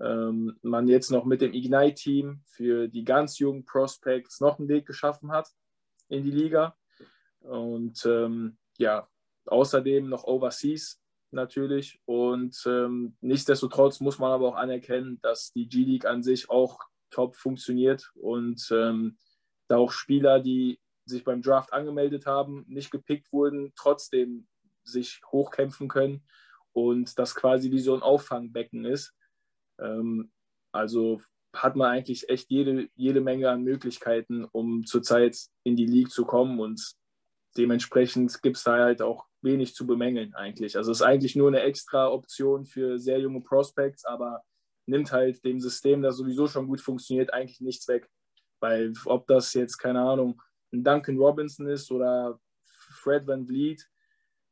ähm, 0.02 0.58
man 0.62 0.88
jetzt 0.88 1.12
noch 1.12 1.26
mit 1.26 1.42
dem 1.42 1.54
Ignite-Team 1.54 2.42
für 2.46 2.88
die 2.88 3.04
ganz 3.04 3.40
jungen 3.40 3.66
Prospects 3.66 4.40
noch 4.40 4.60
einen 4.60 4.70
Weg 4.70 4.86
geschaffen 4.86 5.32
hat 5.32 5.50
in 6.08 6.24
die 6.24 6.32
Liga. 6.32 6.76
Und 7.42 8.06
ähm, 8.06 8.58
ja, 8.78 9.08
außerdem 9.46 10.10
noch 10.10 10.24
Overseas 10.24 11.02
natürlich. 11.32 12.02
Und 12.06 12.62
ähm, 12.66 13.16
nichtsdestotrotz 13.22 14.00
muss 14.00 14.20
man 14.20 14.32
aber 14.32 14.48
auch 14.48 14.56
anerkennen, 14.56 15.20
dass 15.22 15.52
die 15.52 15.68
G-League 15.68 16.06
an 16.06 16.24
sich 16.24 16.50
auch 16.50 16.80
top 17.10 17.36
funktioniert 17.36 18.12
und 18.16 18.70
ähm, 18.72 19.18
da 19.68 19.78
auch 19.78 19.92
Spieler, 19.92 20.40
die 20.40 20.80
sich 21.06 21.24
beim 21.24 21.42
Draft 21.42 21.74
angemeldet 21.74 22.26
haben, 22.26 22.66
nicht 22.68 22.92
gepickt 22.92 23.32
wurden, 23.32 23.74
trotzdem 23.76 24.48
sich 24.84 25.22
hochkämpfen 25.32 25.88
können 25.88 26.24
und 26.72 27.18
das 27.18 27.36
quasi 27.36 27.72
wie 27.72 27.80
so 27.80 27.96
ein 27.96 28.02
Auffangbecken 28.02 28.86
ist. 28.86 29.14
Ähm, 29.82 30.32
also 30.72 31.22
hat 31.54 31.76
man 31.76 31.92
eigentlich 31.92 32.30
echt 32.30 32.50
jede, 32.50 32.90
jede 32.96 33.22
Menge 33.22 33.50
an 33.50 33.64
Möglichkeiten, 33.64 34.46
um 34.46 34.86
zurzeit 34.86 35.38
in 35.64 35.76
die 35.76 35.88
League 35.88 36.12
zu 36.12 36.26
kommen 36.26 36.60
und 36.60 36.94
dementsprechend 37.58 38.42
gibt 38.42 38.58
es 38.58 38.64
da 38.64 38.78
halt 38.78 39.02
auch 39.02 39.26
wenig 39.42 39.74
zu 39.74 39.88
bemängeln 39.88 40.36
eigentlich. 40.36 40.78
Also 40.78 40.92
es 40.92 41.00
ist 41.00 41.06
eigentlich 41.06 41.36
nur 41.36 41.48
eine 41.48 41.62
extra 41.62 42.10
Option 42.10 42.66
für 42.66 43.00
sehr 43.00 43.20
junge 43.20 43.42
Prospects, 43.42 44.06
aber 44.06 44.44
nimmt 44.86 45.12
halt 45.12 45.44
dem 45.46 45.60
System, 45.60 46.02
das 46.02 46.18
sowieso 46.18 46.48
schon 46.48 46.68
gut 46.68 46.82
funktioniert, 46.82 47.34
eigentlich 47.34 47.62
nichts 47.62 47.88
weg. 47.88 48.10
Weil 48.60 48.94
ob 49.06 49.26
das 49.28 49.54
jetzt, 49.54 49.78
keine 49.78 50.02
Ahnung, 50.02 50.42
ein 50.74 50.84
Duncan 50.84 51.18
Robinson 51.18 51.68
ist 51.68 51.92
oder 51.92 52.40
Fred 52.66 53.26
Van 53.26 53.48
Vliet, 53.48 53.88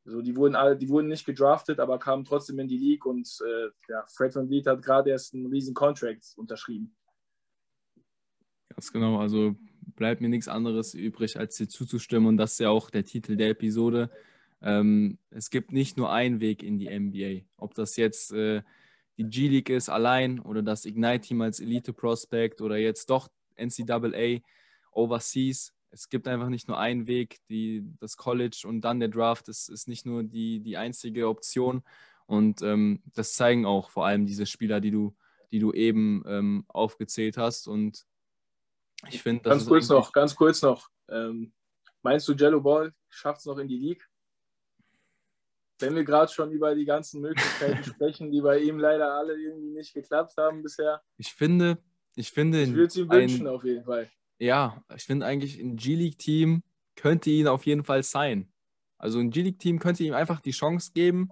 also 0.07 0.21
die 0.21 0.35
wurden 0.37 0.55
alle, 0.55 0.77
die 0.77 0.87
wurden 0.87 1.09
nicht 1.09 1.25
gedraftet, 1.25 1.79
aber 1.79 1.99
kamen 1.99 2.23
trotzdem 2.23 2.59
in 2.59 2.67
die 2.67 2.77
League 2.77 3.05
und 3.05 3.27
äh, 3.45 3.69
ja, 3.91 4.05
Fred 4.07 4.33
Van 4.33 4.47
Vliet 4.47 4.65
hat 4.65 4.81
gerade 4.81 5.09
erst 5.09 5.33
einen 5.33 5.47
riesen 5.47 5.73
Contract 5.73 6.33
unterschrieben. 6.37 6.95
Ganz 8.69 8.91
genau, 8.93 9.19
also 9.19 9.55
bleibt 9.95 10.21
mir 10.21 10.29
nichts 10.29 10.47
anderes 10.47 10.93
übrig, 10.93 11.37
als 11.37 11.57
dir 11.57 11.67
zuzustimmen 11.67 12.29
und 12.29 12.37
das 12.37 12.53
ist 12.53 12.59
ja 12.59 12.69
auch 12.69 12.89
der 12.89 13.03
Titel 13.03 13.35
der 13.35 13.49
Episode. 13.49 14.09
Ähm, 14.61 15.19
es 15.29 15.49
gibt 15.49 15.73
nicht 15.73 15.97
nur 15.97 16.11
einen 16.11 16.39
Weg 16.39 16.63
in 16.63 16.79
die 16.79 16.89
NBA. 16.89 17.45
Ob 17.57 17.75
das 17.75 17.97
jetzt 17.97 18.31
äh, 18.31 18.61
die 19.17 19.25
G-League 19.25 19.69
ist 19.69 19.89
allein 19.89 20.39
oder 20.39 20.61
das 20.61 20.85
Ignite-Team 20.85 21.41
als 21.41 21.59
Elite-Prospect 21.59 22.61
oder 22.61 22.77
jetzt 22.77 23.09
doch 23.09 23.27
NCAA 23.57 24.39
Overseas. 24.91 25.73
Es 25.91 26.09
gibt 26.09 26.27
einfach 26.27 26.49
nicht 26.49 26.67
nur 26.67 26.77
einen 26.77 27.07
Weg. 27.07 27.39
Die, 27.49 27.83
das 27.99 28.17
College 28.17 28.63
und 28.67 28.81
dann 28.81 28.99
der 28.99 29.09
Draft 29.09 29.47
ist, 29.47 29.69
ist 29.69 29.87
nicht 29.87 30.05
nur 30.05 30.23
die, 30.23 30.59
die 30.59 30.77
einzige 30.77 31.27
Option. 31.27 31.83
Und 32.25 32.61
ähm, 32.61 33.01
das 33.13 33.33
zeigen 33.33 33.65
auch 33.65 33.89
vor 33.89 34.05
allem 34.05 34.25
diese 34.25 34.45
Spieler, 34.45 34.81
die 34.81 34.91
du, 34.91 35.15
die 35.51 35.59
du 35.59 35.71
eben 35.71 36.23
ähm, 36.27 36.65
aufgezählt 36.67 37.37
hast. 37.37 37.67
Und 37.67 38.05
ich 39.09 39.21
finde, 39.21 39.49
Ganz 39.49 39.65
kurz 39.65 39.87
noch, 39.89 40.11
ganz 40.11 40.35
kurz 40.35 40.61
noch. 40.61 40.89
Ähm, 41.09 41.53
meinst 42.01 42.27
du, 42.27 42.33
Jello 42.33 42.61
Ball 42.61 42.93
schafft 43.09 43.39
es 43.39 43.45
noch 43.45 43.57
in 43.57 43.67
die 43.67 43.77
League? 43.77 44.09
wenn 45.79 45.95
wir 45.95 46.03
gerade 46.03 46.31
schon 46.31 46.51
über 46.51 46.73
die 46.75 46.85
ganzen 46.85 47.21
Möglichkeiten 47.21 47.83
sprechen, 47.83 48.31
die 48.31 48.41
bei 48.41 48.59
ihm 48.59 48.79
leider 48.79 49.13
alle 49.13 49.39
irgendwie 49.39 49.71
nicht 49.71 49.93
geklappt 49.93 50.35
haben 50.37 50.63
bisher. 50.63 51.01
Ich 51.17 51.33
finde, 51.33 51.77
ich 52.15 52.31
finde. 52.31 52.63
Ich 52.63 52.73
würde 52.73 52.87
es 52.87 52.95
ihm 52.95 53.09
wünschen, 53.09 53.47
auf 53.47 53.63
jeden 53.63 53.83
Fall. 53.83 54.09
Ja, 54.39 54.83
ich 54.95 55.03
finde 55.03 55.25
eigentlich, 55.25 55.59
ein 55.59 55.75
G-League-Team 55.75 56.63
könnte 56.95 57.29
ihn 57.29 57.47
auf 57.47 57.65
jeden 57.65 57.83
Fall 57.83 58.03
sein. 58.03 58.51
Also 58.97 59.19
ein 59.19 59.31
G-League-Team 59.31 59.79
könnte 59.79 60.03
ihm 60.03 60.13
einfach 60.13 60.39
die 60.39 60.51
Chance 60.51 60.91
geben 60.93 61.31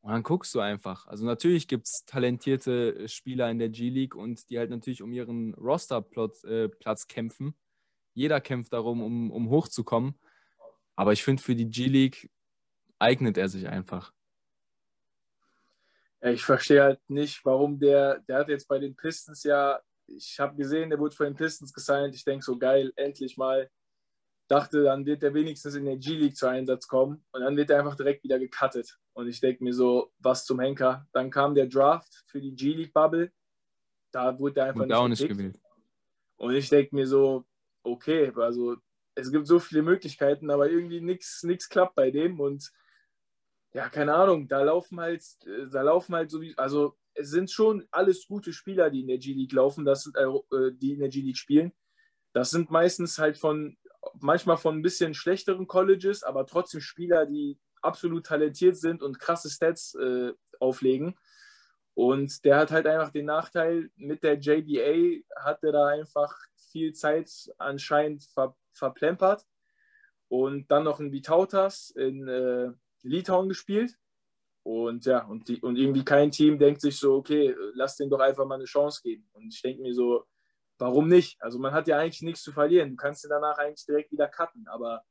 und 0.00 0.12
dann 0.12 0.22
guckst 0.22 0.54
du 0.54 0.60
einfach. 0.60 1.06
Also 1.06 1.26
natürlich 1.26 1.68
gibt 1.68 1.86
es 1.86 2.04
talentierte 2.04 3.08
Spieler 3.08 3.50
in 3.50 3.58
der 3.58 3.68
G-League 3.68 4.14
und 4.14 4.48
die 4.50 4.58
halt 4.58 4.70
natürlich 4.70 5.02
um 5.02 5.12
ihren 5.12 5.54
Rosterplatz 5.54 6.44
äh, 6.44 6.68
kämpfen. 7.08 7.54
Jeder 8.14 8.40
kämpft 8.40 8.72
darum, 8.72 9.02
um, 9.02 9.30
um 9.30 9.50
hochzukommen. 9.50 10.18
Aber 10.96 11.12
ich 11.12 11.22
finde, 11.22 11.42
für 11.42 11.54
die 11.54 11.68
G-League 11.68 12.30
eignet 12.98 13.36
er 13.38 13.48
sich 13.48 13.68
einfach. 13.68 14.12
Ich 16.20 16.44
verstehe 16.44 16.82
halt 16.82 17.00
nicht, 17.08 17.44
warum 17.44 17.78
der, 17.78 18.18
der 18.20 18.38
hat 18.38 18.48
jetzt 18.48 18.66
bei 18.66 18.78
den 18.78 18.96
Pistons 18.96 19.44
ja, 19.44 19.80
ich 20.08 20.40
habe 20.40 20.56
gesehen, 20.56 20.90
der 20.90 20.98
wurde 20.98 21.14
von 21.14 21.26
den 21.26 21.36
Pistons 21.36 21.72
gesigned. 21.72 22.14
Ich 22.14 22.24
denke 22.24 22.44
so, 22.44 22.58
geil, 22.58 22.92
endlich 22.96 23.36
mal. 23.36 23.70
Dachte, 24.48 24.84
dann 24.84 25.04
wird 25.04 25.22
er 25.22 25.34
wenigstens 25.34 25.74
in 25.74 25.84
der 25.84 25.98
G-League 25.98 26.36
zu 26.36 26.48
Einsatz 26.48 26.88
kommen 26.88 27.22
und 27.32 27.42
dann 27.42 27.56
wird 27.56 27.68
er 27.68 27.80
einfach 27.80 27.96
direkt 27.96 28.24
wieder 28.24 28.38
gecuttet. 28.38 28.98
Und 29.12 29.28
ich 29.28 29.40
denke 29.40 29.62
mir 29.62 29.74
so, 29.74 30.10
was 30.18 30.46
zum 30.46 30.60
Henker. 30.60 31.06
Dann 31.12 31.30
kam 31.30 31.54
der 31.54 31.66
Draft 31.66 32.24
für 32.26 32.40
die 32.40 32.54
G-League-Bubble. 32.54 33.30
Da 34.10 34.38
wurde 34.38 34.60
er 34.60 34.66
einfach 34.68 34.80
und 34.80 35.10
nicht, 35.10 35.20
nicht 35.20 35.28
gewählt. 35.28 35.60
Und 36.36 36.54
ich 36.54 36.70
denke 36.70 36.94
mir 36.94 37.06
so, 37.06 37.44
okay, 37.82 38.32
also 38.36 38.76
es 39.14 39.30
gibt 39.30 39.46
so 39.46 39.58
viele 39.58 39.82
Möglichkeiten, 39.82 40.50
aber 40.50 40.70
irgendwie 40.70 41.00
nichts 41.00 41.68
klappt 41.68 41.94
bei 41.94 42.10
dem 42.10 42.40
und 42.40 42.72
ja, 43.78 43.88
keine 43.88 44.12
Ahnung, 44.12 44.48
da 44.48 44.60
laufen 44.60 44.98
halt, 44.98 45.22
da 45.70 45.82
laufen 45.82 46.16
halt 46.16 46.32
so 46.32 46.40
wie, 46.40 46.52
also 46.58 46.96
es 47.14 47.30
sind 47.30 47.48
schon 47.48 47.86
alles 47.92 48.26
gute 48.26 48.52
Spieler, 48.52 48.90
die 48.90 49.02
in 49.02 49.06
der 49.06 49.18
G-League 49.18 49.52
laufen, 49.52 49.84
das 49.84 50.02
sind, 50.02 50.16
äh, 50.16 50.72
die 50.72 50.94
in 50.94 50.98
der 50.98 51.08
G-League 51.08 51.36
spielen. 51.36 51.70
Das 52.32 52.50
sind 52.50 52.72
meistens 52.72 53.18
halt 53.18 53.38
von, 53.38 53.78
manchmal 54.18 54.56
von 54.56 54.76
ein 54.76 54.82
bisschen 54.82 55.14
schlechteren 55.14 55.68
Colleges, 55.68 56.24
aber 56.24 56.44
trotzdem 56.44 56.80
Spieler, 56.80 57.24
die 57.24 57.56
absolut 57.80 58.26
talentiert 58.26 58.76
sind 58.76 59.00
und 59.00 59.20
krasse 59.20 59.48
Stats 59.48 59.94
äh, 59.94 60.32
auflegen. 60.58 61.16
Und 61.94 62.44
der 62.44 62.56
hat 62.56 62.72
halt 62.72 62.88
einfach 62.88 63.12
den 63.12 63.26
Nachteil, 63.26 63.90
mit 63.94 64.24
der 64.24 64.40
JBA 64.40 65.22
hat 65.36 65.62
er 65.62 65.70
da 65.70 65.86
einfach 65.86 66.34
viel 66.72 66.94
Zeit 66.94 67.30
anscheinend 67.58 68.24
ver 68.24 68.56
verplempert. 68.72 69.46
Und 70.26 70.68
dann 70.68 70.82
noch 70.82 70.98
ein 70.98 71.12
Vitautas 71.12 71.90
in, 71.90 72.26
äh, 72.26 72.72
Litauen 73.02 73.48
gespielt. 73.48 73.96
Und 74.62 75.06
ja, 75.06 75.24
und, 75.24 75.48
die, 75.48 75.60
und 75.62 75.76
irgendwie 75.76 76.04
kein 76.04 76.30
Team 76.30 76.58
denkt 76.58 76.82
sich 76.82 76.98
so, 76.98 77.14
okay, 77.14 77.54
lass 77.72 77.96
den 77.96 78.10
doch 78.10 78.20
einfach 78.20 78.46
mal 78.46 78.56
eine 78.56 78.64
Chance 78.64 79.00
geben. 79.02 79.28
Und 79.32 79.54
ich 79.54 79.62
denke 79.62 79.80
mir 79.80 79.94
so, 79.94 80.26
warum 80.78 81.08
nicht? 81.08 81.40
Also 81.42 81.58
man 81.58 81.72
hat 81.72 81.88
ja 81.88 81.98
eigentlich 81.98 82.22
nichts 82.22 82.42
zu 82.42 82.52
verlieren. 82.52 82.90
Du 82.90 82.96
kannst 82.96 83.24
ihn 83.24 83.30
danach 83.30 83.58
eigentlich 83.58 83.86
direkt 83.86 84.12
wieder 84.12 84.28
cutten. 84.28 84.66
Aber 84.68 85.04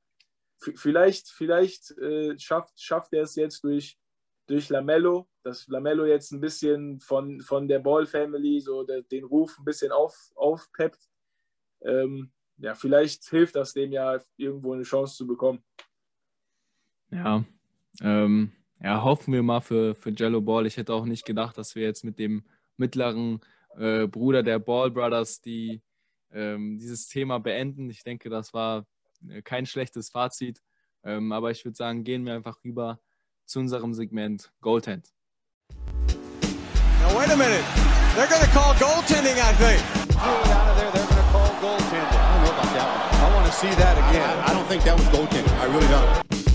vielleicht, 0.58 1.30
vielleicht 1.30 1.92
äh, 1.98 2.38
schafft, 2.38 2.80
schafft 2.80 3.14
er 3.14 3.24
es 3.24 3.36
jetzt 3.36 3.64
durch, 3.64 3.98
durch 4.46 4.70
Lamello, 4.70 5.28
dass 5.44 5.68
Lamello 5.68 6.06
jetzt 6.06 6.32
ein 6.32 6.42
bisschen 6.42 7.00
von, 7.00 7.42
von 7.42 7.68
der 7.68 7.80
Ball 7.80 8.06
Family 8.06 8.60
so 8.60 8.84
der, 8.84 9.02
den 9.02 9.24
Ruf 9.24 9.58
ein 9.58 9.66
bisschen 9.66 9.92
auf, 9.92 10.16
aufpeppt. 10.36 11.02
Ähm, 11.82 12.32
ja, 12.58 12.76
vielleicht 12.76 13.26
hilft 13.30 13.56
das 13.56 13.74
dem 13.74 13.92
ja 13.92 14.20
irgendwo 14.36 14.74
eine 14.74 14.84
Chance 14.84 15.16
zu 15.16 15.28
bekommen. 15.28 15.64
Ja, 17.10 17.44
ähm, 18.02 18.52
ja, 18.82 19.04
hoffen 19.04 19.34
wir 19.34 19.44
mal 19.44 19.62
für, 19.62 19.96
für 19.96 20.12
Jello 20.12 20.42
Ball. 20.42 20.66
Ich 20.66 20.78
hätte 20.78 20.94
auch 20.94 21.06
nicht 21.06 21.26
gedacht, 21.26 21.58
dass 21.58 21.76
wir 21.76 21.84
jetzt 21.84 22.04
mit 22.04 22.20
dem 22.20 22.44
mittleren 22.78 23.40
äh, 23.76 24.08
Bruder 24.08 24.44
der 24.44 24.60
Ball 24.60 24.92
Brothers 24.92 25.42
die, 25.42 25.82
ähm, 26.32 26.78
dieses 26.78 27.08
Thema 27.08 27.40
beenden. 27.40 27.90
Ich 27.90 28.04
denke, 28.04 28.30
das 28.30 28.54
war 28.54 28.86
äh, 29.30 29.42
kein 29.42 29.66
schlechtes 29.66 30.10
Fazit. 30.10 30.62
Ähm, 31.04 31.32
aber 31.32 31.52
ich 31.52 31.64
würde 31.66 31.76
sagen, 31.76 32.04
gehen 32.04 32.26
wir 32.26 32.34
einfach 32.34 32.64
rüber 32.64 33.00
zu 33.46 33.60
unserem 33.60 33.94
Segment 33.94 34.52
Goaltend. 34.62 35.14
Now 37.02 37.18
wait 37.18 37.30
a 37.32 37.36
minute. 37.36 37.64
They're 38.16 38.28
going 38.28 38.42
to 38.42 38.50
call 38.50 38.74
goaltending, 38.76 39.38
I 39.38 39.54
think. 39.54 39.82
out 40.18 40.70
of 40.70 40.78
there, 40.78 40.92
they're 40.92 41.06
going 41.06 41.16
to 41.16 41.30
call 41.32 41.48
goaltending. 41.62 42.18
I 42.18 42.34
don't 42.34 42.44
know 42.44 42.52
about 42.52 42.74
that 42.74 42.88
one. 42.90 43.32
I 43.32 43.36
want 43.36 43.46
to 43.46 43.52
see 43.52 43.70
that 43.70 43.98
again. 44.10 44.40
I 44.40 44.54
don't 44.54 44.68
think 44.68 44.84
that 44.84 44.98
was 44.98 45.08
goaltending. 45.10 45.54
I 45.60 45.66
really 45.66 45.88
don't. 45.88 46.47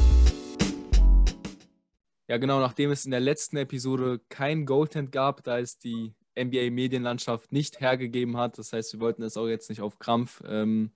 Ja, 2.33 2.38
genau, 2.38 2.61
nachdem 2.61 2.90
es 2.90 3.05
in 3.05 3.11
der 3.11 3.21
letzten 3.21 3.59
Episode 3.59 4.18
kein 4.31 4.64
Goaltend 4.64 5.12
gab, 5.12 5.45
da 5.45 5.59
es 5.59 5.77
die 5.77 6.14
NBA-Medienlandschaft 6.35 7.53
nicht 7.53 7.79
hergegeben 7.79 8.38
hat. 8.38 8.57
Das 8.57 8.73
heißt, 8.73 8.95
wir 8.95 9.01
wollten 9.01 9.23
es 9.23 9.37
auch 9.37 9.49
jetzt 9.49 9.68
nicht 9.68 9.83
auf 9.83 9.99
Krampf 9.99 10.42
ähm, 10.47 10.92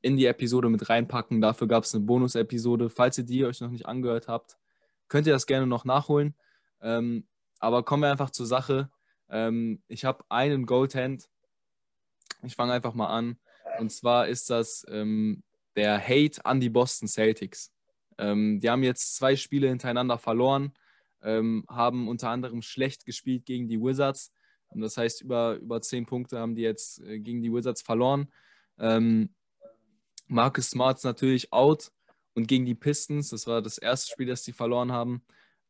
in 0.00 0.16
die 0.16 0.26
Episode 0.26 0.68
mit 0.68 0.88
reinpacken. 0.88 1.40
Dafür 1.40 1.68
gab 1.68 1.84
es 1.84 1.94
eine 1.94 2.02
Bonus-Episode. 2.02 2.90
Falls 2.90 3.18
ihr 3.18 3.24
die 3.24 3.44
euch 3.44 3.60
noch 3.60 3.70
nicht 3.70 3.86
angehört 3.86 4.26
habt, 4.26 4.58
könnt 5.06 5.28
ihr 5.28 5.32
das 5.32 5.46
gerne 5.46 5.68
noch 5.68 5.84
nachholen. 5.84 6.34
Ähm, 6.82 7.28
aber 7.60 7.84
kommen 7.84 8.02
wir 8.02 8.10
einfach 8.10 8.30
zur 8.30 8.46
Sache. 8.46 8.90
Ähm, 9.28 9.84
ich 9.86 10.04
habe 10.04 10.24
einen 10.28 10.66
Goaltend. 10.66 11.28
Ich 12.42 12.56
fange 12.56 12.72
einfach 12.72 12.94
mal 12.94 13.16
an. 13.16 13.38
Und 13.78 13.92
zwar 13.92 14.26
ist 14.26 14.50
das 14.50 14.84
ähm, 14.88 15.44
der 15.76 16.00
Hate 16.00 16.44
an 16.44 16.58
die 16.58 16.68
Boston 16.68 17.06
Celtics. 17.06 17.70
Ähm, 18.18 18.58
die 18.58 18.68
haben 18.68 18.82
jetzt 18.82 19.14
zwei 19.14 19.36
Spiele 19.36 19.68
hintereinander 19.68 20.18
verloren 20.18 20.72
ähm, 21.22 21.64
haben 21.68 22.08
unter 22.08 22.30
anderem 22.30 22.62
schlecht 22.62 23.04
gespielt 23.06 23.44
gegen 23.46 23.68
die 23.68 23.80
Wizards. 23.80 24.32
Das 24.72 24.96
heißt, 24.96 25.22
über, 25.22 25.56
über 25.56 25.80
zehn 25.80 26.06
Punkte 26.06 26.38
haben 26.38 26.54
die 26.54 26.62
jetzt 26.62 27.00
äh, 27.00 27.18
gegen 27.18 27.42
die 27.42 27.52
Wizards 27.52 27.82
verloren. 27.82 28.32
Ähm, 28.78 29.34
Marcus 30.28 30.70
Smarts 30.70 31.02
natürlich 31.02 31.52
out 31.52 31.90
und 32.34 32.46
gegen 32.46 32.64
die 32.64 32.76
Pistons, 32.76 33.30
das 33.30 33.46
war 33.46 33.62
das 33.62 33.78
erste 33.78 34.12
Spiel, 34.12 34.26
das 34.26 34.44
sie 34.44 34.52
verloren 34.52 34.92
haben, 34.92 35.22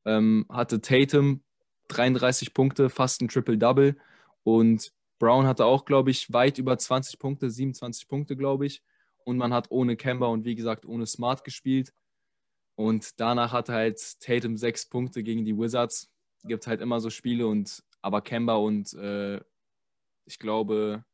ähm, 0.05 0.45
hatte 0.51 0.81
Tatum 0.81 1.43
33 1.89 2.53
Punkte, 2.53 2.91
fast 2.91 3.23
ein 3.23 3.29
Triple-Double 3.29 3.97
und 4.43 4.93
Brown 5.19 5.47
hatte 5.47 5.67
auch, 5.67 5.85
glaube 5.85 6.11
ich, 6.11 6.33
weit 6.33 6.59
über 6.59 6.77
20 6.79 7.19
Punkte, 7.19 7.51
27 7.51 8.09
Punkte, 8.09 8.37
glaube 8.37 8.67
ich. 8.67 8.83
Und 9.25 9.37
man 9.37 9.53
hat 9.53 9.71
ohne 9.71 9.97
Kemba 9.97 10.27
und 10.27 10.47
wie 10.47 10.55
gesagt 10.55 10.87
ohne 10.87 11.07
Smart 11.07 11.45
gespielt. 11.45 11.93
Und 12.81 13.21
danach 13.21 13.53
hatte 13.53 13.75
halt 13.75 14.01
Tatum 14.21 14.57
sechs 14.57 14.87
Punkte 14.87 15.23
gegen 15.23 15.45
die 15.45 15.55
Wizards. 15.55 16.11
Gibt 16.45 16.67
halt 16.67 16.81
immer 16.81 16.99
so 16.99 17.11
Spiele 17.11 17.47
und 17.47 17.83
aber 18.01 18.23
Kemba 18.23 18.55
und 18.55 18.95
äh, 18.95 19.39
ich 20.25 20.39
glaube 20.39 21.05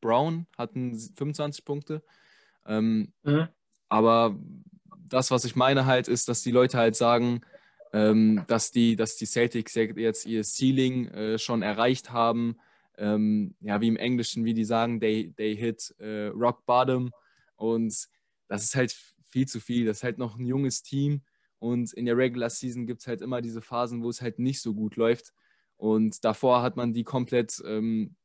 Brown 0.00 0.46
hatten 0.56 0.96
25 0.96 1.64
Punkte. 1.64 2.04
Ähm, 2.66 3.12
mhm. 3.24 3.48
Aber 3.88 4.38
das, 5.08 5.32
was 5.32 5.44
ich 5.44 5.56
meine 5.56 5.86
halt, 5.86 6.06
ist, 6.06 6.28
dass 6.28 6.44
die 6.44 6.52
Leute 6.52 6.78
halt 6.78 6.94
sagen, 6.94 7.40
ähm, 7.92 8.44
dass, 8.46 8.70
die, 8.70 8.94
dass 8.94 9.16
die 9.16 9.26
Celtics 9.26 9.74
jetzt 9.74 10.24
ihr 10.24 10.44
Ceiling 10.44 11.08
äh, 11.08 11.38
schon 11.40 11.62
erreicht 11.62 12.12
haben. 12.12 12.60
Ähm, 12.96 13.56
ja, 13.58 13.80
wie 13.80 13.88
im 13.88 13.96
Englischen, 13.96 14.44
wie 14.44 14.54
die 14.54 14.64
sagen, 14.64 15.00
they, 15.00 15.32
they 15.36 15.56
hit 15.56 15.92
äh, 15.98 16.26
rock 16.26 16.64
bottom. 16.64 17.10
Und 17.56 18.06
das 18.46 18.62
ist 18.62 18.76
halt 18.76 18.96
viel 19.28 19.46
zu 19.46 19.60
viel. 19.60 19.86
Das 19.86 19.98
ist 19.98 20.02
halt 20.02 20.18
noch 20.18 20.38
ein 20.38 20.46
junges 20.46 20.82
Team 20.82 21.22
und 21.58 21.92
in 21.92 22.06
der 22.06 22.16
Regular 22.16 22.50
Season 22.50 22.86
gibt 22.86 23.00
es 23.00 23.06
halt 23.06 23.20
immer 23.20 23.40
diese 23.40 23.62
Phasen, 23.62 24.02
wo 24.02 24.08
es 24.08 24.22
halt 24.22 24.38
nicht 24.38 24.60
so 24.60 24.74
gut 24.74 24.96
läuft. 24.96 25.32
Und 25.76 26.24
davor 26.24 26.62
hat 26.62 26.76
man 26.76 26.92
die 26.92 27.04
komplett 27.04 27.62
ähm, 27.64 28.16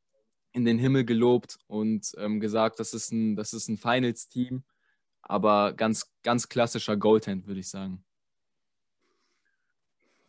in 0.53 0.65
den 0.65 0.77
Himmel 0.77 1.03
gelobt 1.03 1.57
und 1.67 2.11
ähm, 2.17 2.39
gesagt, 2.39 2.79
das 2.79 2.93
ist 2.93 3.11
ein, 3.11 3.37
ein 3.37 3.77
Finals-Team, 3.77 4.63
aber 5.21 5.73
ganz, 5.73 6.11
ganz 6.21 6.47
klassischer 6.47 6.95
Goaltend, 6.95 7.47
würde 7.47 7.59
ich 7.59 7.69
sagen. 7.69 8.03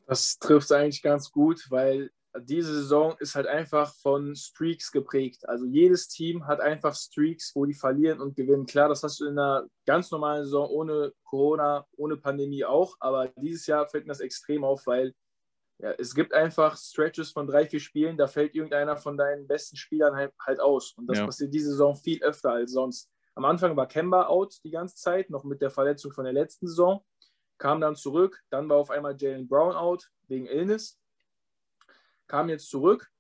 Das 0.07 0.39
trifft 0.39 0.71
eigentlich 0.73 1.03
ganz 1.03 1.31
gut, 1.31 1.71
weil 1.71 2.11
diese 2.41 2.75
Saison 2.75 3.15
ist 3.21 3.35
halt 3.35 3.47
einfach 3.47 3.95
von 3.95 4.35
Streaks 4.35 4.91
geprägt. 4.91 5.49
Also 5.49 5.67
jedes 5.67 6.09
Team 6.09 6.47
hat 6.47 6.61
einfach 6.61 6.95
Streaks, 6.95 7.53
wo 7.55 7.65
die 7.65 7.75
verlieren 7.75 8.21
und 8.21 8.35
gewinnen. 8.35 8.67
Klar, 8.67 8.89
das 8.89 9.03
hast 9.03 9.21
du 9.21 9.27
in 9.27 9.39
einer 9.39 9.67
ganz 9.87 10.11
normalen 10.11 10.45
Saison 10.45 10.69
ohne 10.69 11.13
Corona, 11.25 11.87
ohne 11.97 12.17
Pandemie 12.17 12.65
auch, 12.65 12.97
aber 13.01 13.29
dieses 13.37 13.67
Jahr 13.67 13.89
fällt 13.89 14.05
mir 14.05 14.13
das 14.13 14.21
extrem 14.21 14.65
auf, 14.65 14.87
weil 14.87 15.15
ja, 15.79 15.93
es 15.99 16.15
gibt 16.15 16.33
einfach 16.33 16.77
Stretches 16.77 17.33
von 17.33 17.47
drei, 17.47 17.67
vier 17.67 17.81
Spielen, 17.81 18.17
da 18.17 18.27
fällt 18.27 18.55
irgendeiner 18.55 18.97
von 18.97 19.17
deinen 19.17 19.47
besten 19.47 19.77
Spielern 19.77 20.15
halt, 20.15 20.33
halt 20.41 20.61
aus. 20.61 20.95
Und 20.97 21.07
das 21.07 21.19
ja. 21.19 21.27
passiert 21.27 21.53
diese 21.53 21.71
Saison 21.71 21.97
viel 21.97 22.23
öfter 22.23 22.51
als 22.53 22.73
sonst. 22.73 23.11
Am 23.35 23.45
Anfang 23.45 23.77
war 23.77 23.89
Kemba 23.89 24.27
out 24.27 24.55
die 24.65 24.71
ganze 24.71 24.97
Zeit, 24.97 25.31
noch 25.31 25.45
mit 25.45 25.61
der 25.61 25.71
Verletzung 25.71 26.13
von 26.13 26.25
der 26.25 26.33
letzten 26.33 26.69
Saison. 26.69 27.05
Kam 27.59 27.81
dann 27.81 27.97
zurück, 27.97 28.41
dann 28.51 28.69
war 28.69 28.77
auf 28.77 28.91
einmal 28.91 29.17
Jalen 29.19 29.49
Brown 29.49 29.75
out 29.75 30.09
wegen 30.29 30.47
Illness. 30.47 31.01
Kam 32.27 32.49
jetzt 32.49 32.69
zurück 32.69 33.11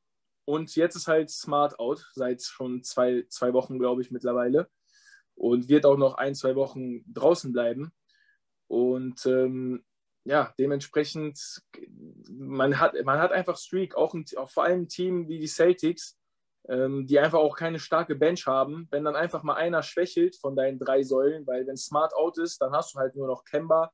und 0.44 0.74
jetzt 0.76 0.96
ist 0.96 1.08
halt 1.08 1.30
Smart 1.30 1.78
out, 1.78 2.10
seit 2.14 2.42
schon 2.42 2.82
zwei, 2.82 3.24
zwei 3.28 3.52
Wochen, 3.52 3.78
glaube 3.78 4.02
ich, 4.02 4.10
mittlerweile. 4.10 4.68
Und 5.34 5.68
wird 5.68 5.86
auch 5.86 5.96
noch 5.96 6.14
ein, 6.14 6.34
zwei 6.34 6.54
Wochen 6.54 7.02
draußen 7.12 7.52
bleiben. 7.52 7.92
Und 8.68 9.26
ähm, 9.26 9.84
ja, 10.24 10.54
dementsprechend, 10.58 11.62
man 12.30 12.78
hat, 12.78 12.94
man 13.04 13.18
hat 13.18 13.32
einfach 13.32 13.56
Streak, 13.56 13.94
auch, 13.94 14.14
ein, 14.14 14.24
auch 14.36 14.50
vor 14.50 14.64
allem 14.64 14.82
ein 14.82 14.88
Team 14.88 15.28
wie 15.28 15.38
die 15.38 15.48
Celtics, 15.48 16.18
ähm, 16.68 17.06
die 17.06 17.18
einfach 17.18 17.38
auch 17.38 17.56
keine 17.56 17.78
starke 17.78 18.14
Bench 18.14 18.46
haben. 18.46 18.86
Wenn 18.90 19.04
dann 19.04 19.16
einfach 19.16 19.42
mal 19.42 19.54
einer 19.54 19.82
schwächelt 19.82 20.36
von 20.36 20.56
deinen 20.56 20.78
drei 20.78 21.02
Säulen, 21.02 21.46
weil 21.46 21.66
wenn 21.66 21.76
Smart 21.76 22.14
out 22.14 22.38
ist, 22.38 22.60
dann 22.62 22.72
hast 22.72 22.94
du 22.94 22.98
halt 22.98 23.16
nur 23.16 23.26
noch 23.26 23.44
Kemba, 23.44 23.92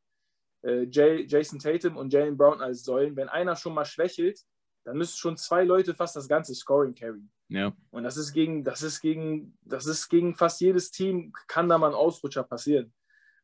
äh, 0.62 0.84
Jason 0.84 1.58
Tatum 1.58 1.96
und 1.96 2.12
Jalen 2.12 2.36
Brown 2.36 2.60
als 2.60 2.84
Säulen. 2.84 3.16
Wenn 3.16 3.28
einer 3.28 3.56
schon 3.56 3.74
mal 3.74 3.84
schwächelt, 3.84 4.40
dann 4.84 4.96
müssen 4.96 5.16
schon 5.16 5.36
zwei 5.36 5.64
Leute 5.64 5.94
fast 5.94 6.16
das 6.16 6.28
ganze 6.28 6.54
Scoring 6.54 6.94
carry. 6.94 7.22
Ja. 7.48 7.72
Und 7.90 8.04
das 8.04 8.16
ist 8.16 8.32
gegen, 8.32 8.64
das 8.64 8.82
ist 8.82 9.00
gegen, 9.00 9.58
das 9.62 9.86
ist 9.86 10.08
gegen 10.08 10.34
fast 10.34 10.60
jedes 10.60 10.90
Team, 10.90 11.32
kann 11.48 11.68
da 11.68 11.78
mal 11.78 11.88
ein 11.88 11.94
Ausrutscher 11.94 12.44
passieren. 12.44 12.92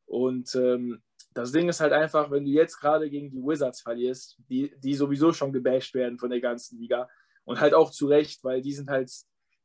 Und 0.07 0.55
ähm, 0.55 1.03
das 1.35 1.53
Ding 1.53 1.69
ist 1.69 1.81
halt 1.81 1.93
einfach, 1.93 2.31
wenn 2.31 2.45
du 2.45 2.51
jetzt 2.51 2.79
gerade 2.79 3.11
gegen 3.11 3.31
die 3.31 3.43
Wizards 3.43 3.83
verlierst, 3.83 4.39
die, 4.49 4.73
die 4.79 4.95
sowieso 4.95 5.33
schon 5.33 5.53
gebasht 5.53 5.95
werden 5.95 6.19
von 6.19 6.31
der 6.31 6.41
ganzen 6.41 6.79
Liga 6.79 7.09
und 7.45 7.61
halt 7.61 7.75
auch 7.75 7.91
zu 7.91 8.07
Recht, 8.07 8.43
weil 8.45 8.63
die 8.63 8.73
sind 8.73 8.89
halt 8.89 9.11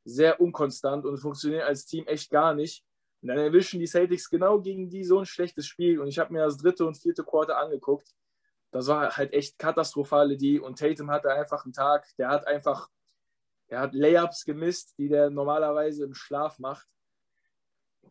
sehr 0.03 0.41
unkonstant 0.41 1.05
und 1.05 1.17
funktionieren 1.17 1.63
als 1.63 1.85
Team 1.85 2.05
echt 2.07 2.29
gar 2.29 2.53
nicht. 2.53 2.83
Und 3.21 3.29
dann 3.29 3.37
erwischen 3.37 3.79
die 3.79 3.87
Celtics 3.87 4.29
genau 4.29 4.59
gegen 4.59 4.89
die 4.89 5.03
so 5.03 5.19
ein 5.19 5.25
schlechtes 5.25 5.67
Spiel 5.67 5.99
und 5.99 6.07
ich 6.07 6.17
habe 6.17 6.33
mir 6.33 6.43
das 6.43 6.57
dritte 6.57 6.85
und 6.85 6.97
vierte 6.97 7.23
Quarter 7.23 7.57
angeguckt. 7.57 8.09
Das 8.71 8.87
war 8.87 9.15
halt 9.17 9.33
echt 9.33 9.59
katastrophale 9.59 10.37
die 10.37 10.59
und 10.59 10.79
Tatum 10.79 11.11
hatte 11.11 11.31
einfach 11.31 11.65
einen 11.65 11.73
Tag, 11.73 12.07
der 12.17 12.29
hat 12.29 12.47
einfach, 12.47 12.89
er 13.67 13.81
hat 13.81 13.93
Layups 13.93 14.45
gemisst, 14.45 14.97
die 14.97 15.09
der 15.09 15.29
normalerweise 15.29 16.05
im 16.05 16.13
Schlaf 16.13 16.59
macht 16.59 16.87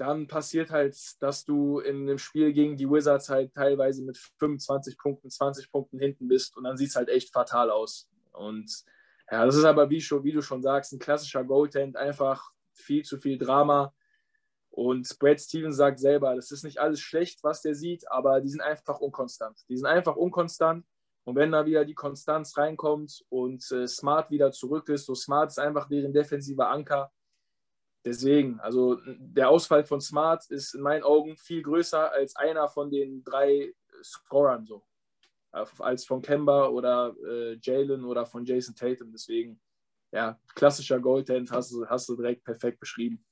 dann 0.01 0.27
passiert 0.27 0.70
halt, 0.70 0.96
dass 1.20 1.44
du 1.44 1.79
in 1.79 2.09
einem 2.09 2.16
Spiel 2.16 2.55
gegen 2.55 2.77
die 2.77 2.88
Wizards 2.88 3.29
halt 3.29 3.53
teilweise 3.53 4.03
mit 4.03 4.16
25 4.38 4.96
Punkten, 4.96 5.29
20 5.29 5.70
Punkten 5.70 5.99
hinten 5.99 6.27
bist 6.27 6.57
und 6.57 6.64
dann 6.64 6.79
sieht 6.79 6.88
es 6.88 6.96
halt 6.96 7.11
echt 7.11 7.33
fatal 7.33 7.70
aus. 7.70 8.09
Und 8.33 8.85
ja, 9.31 9.44
das 9.44 9.57
ist 9.57 9.64
aber, 9.64 9.90
wie, 9.90 10.01
schon, 10.01 10.25
wie 10.25 10.33
du 10.33 10.40
schon 10.40 10.62
sagst, 10.62 10.94
ein 10.94 10.99
klassischer 10.99 11.44
Goaltend, 11.44 11.99
einfach 11.99 12.51
viel 12.73 13.05
zu 13.05 13.18
viel 13.18 13.37
Drama. 13.37 13.92
Und 14.70 15.18
Brad 15.18 15.40
Stevens 15.40 15.76
sagt 15.76 15.98
selber, 15.98 16.35
das 16.37 16.52
ist 16.52 16.62
nicht 16.62 16.78
alles 16.78 17.00
schlecht, 17.00 17.42
was 17.42 17.62
der 17.62 17.74
sieht, 17.74 18.11
aber 18.11 18.40
die 18.40 18.48
sind 18.48 18.61
einfach 18.61 19.00
unkonstant. 19.00 19.59
Die 19.68 19.76
sind 19.76 19.87
einfach 19.87 20.16
unkonstant. 20.16 20.87
Und 21.24 21.37
wenn 21.37 21.52
da 21.52 21.66
wieder 21.66 21.85
die 21.85 21.94
Konstanz 21.94 22.56
reinkommt 22.56 23.24
und 23.28 23.70
äh, 23.72 23.87
Smart 23.87 24.30
wieder 24.30 24.52
zurück 24.52 24.88
ist, 24.88 25.06
so 25.06 25.14
Smart 25.14 25.50
ist 25.50 25.59
einfach 25.59 25.88
deren 25.88 26.12
defensiver 26.12 26.70
Anker, 26.70 27.12
Deswegen, 28.04 28.59
also 28.61 28.98
der 29.04 29.50
Ausfall 29.50 29.85
von 29.85 30.00
Smart 30.00 30.50
ist 30.50 30.74
in 30.74 30.80
meinen 30.80 31.02
Augen 31.02 31.37
viel 31.37 31.62
größer 31.62 32.11
als 32.11 32.35
einer 32.35 32.66
von 32.68 32.90
den 32.90 33.22
drei 33.22 33.74
Scorern 34.02 34.64
so. 34.64 34.83
Als 35.50 36.06
von 36.06 36.22
Kemba 36.22 36.68
oder 36.68 37.14
äh, 37.28 37.59
Jalen 37.61 38.04
oder 38.04 38.24
von 38.24 38.44
Jason 38.44 38.74
Tatum. 38.74 39.11
Deswegen, 39.12 39.61
ja, 40.12 40.38
klassischer 40.54 41.00
Goldtent 41.00 41.50
hast 41.50 41.74
hast 41.88 42.09
du 42.09 42.16
direkt 42.16 42.44
perfekt 42.44 42.80
beschrieben. 42.80 43.24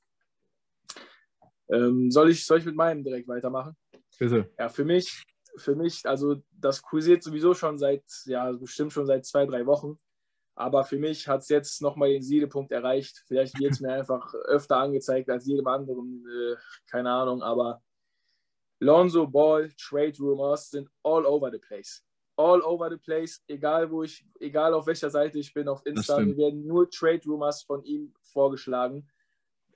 Ähm, 1.70 2.10
soll, 2.10 2.30
ich, 2.30 2.44
soll 2.44 2.58
ich 2.58 2.64
mit 2.64 2.76
meinem 2.76 3.04
direkt 3.04 3.28
weitermachen? 3.28 3.76
Bitte. 4.18 4.50
Ja, 4.58 4.68
für 4.68 4.84
mich, 4.84 5.24
für 5.56 5.76
mich, 5.76 6.06
also 6.06 6.36
das 6.50 6.82
kursiert 6.82 7.22
sowieso 7.22 7.54
schon 7.54 7.78
seit, 7.78 8.04
ja, 8.24 8.50
bestimmt 8.52 8.92
schon 8.92 9.06
seit 9.06 9.26
zwei, 9.26 9.46
drei 9.46 9.66
Wochen. 9.66 9.98
Aber 10.54 10.82
für 10.84 10.98
mich 10.98 11.28
hat 11.28 11.42
es 11.42 11.48
jetzt 11.48 11.82
nochmal 11.82 12.08
den 12.08 12.22
Siedepunkt 12.22 12.72
erreicht. 12.72 13.22
Vielleicht 13.28 13.58
wird 13.60 13.72
es 13.72 13.80
mir 13.80 13.92
einfach 13.92 14.34
öfter 14.46 14.78
angezeigt 14.78 15.30
als 15.30 15.46
jedem 15.46 15.68
anderen, 15.68 16.24
äh, 16.26 16.56
keine 16.90 17.10
Ahnung. 17.10 17.42
Aber 17.42 17.80
Lonzo 18.80 19.26
Ball 19.26 19.70
Trade 19.78 20.18
Rumors 20.18 20.70
sind 20.70 20.88
all 21.04 21.24
over 21.26 21.50
the 21.52 21.58
place. 21.58 22.02
All 22.36 22.60
over 22.62 22.88
the 22.90 22.96
place, 22.96 23.42
egal 23.48 23.90
wo 23.90 24.04
ich, 24.04 24.24
egal 24.40 24.72
auf 24.72 24.86
welcher 24.86 25.10
Seite 25.10 25.38
ich 25.38 25.52
bin, 25.52 25.68
auf 25.68 25.84
Insta, 25.84 26.20
mir 26.20 26.36
werden 26.36 26.66
nur 26.66 26.88
Trade 26.88 27.22
Rumors 27.26 27.62
von 27.64 27.82
ihm 27.84 28.14
vorgeschlagen 28.22 29.08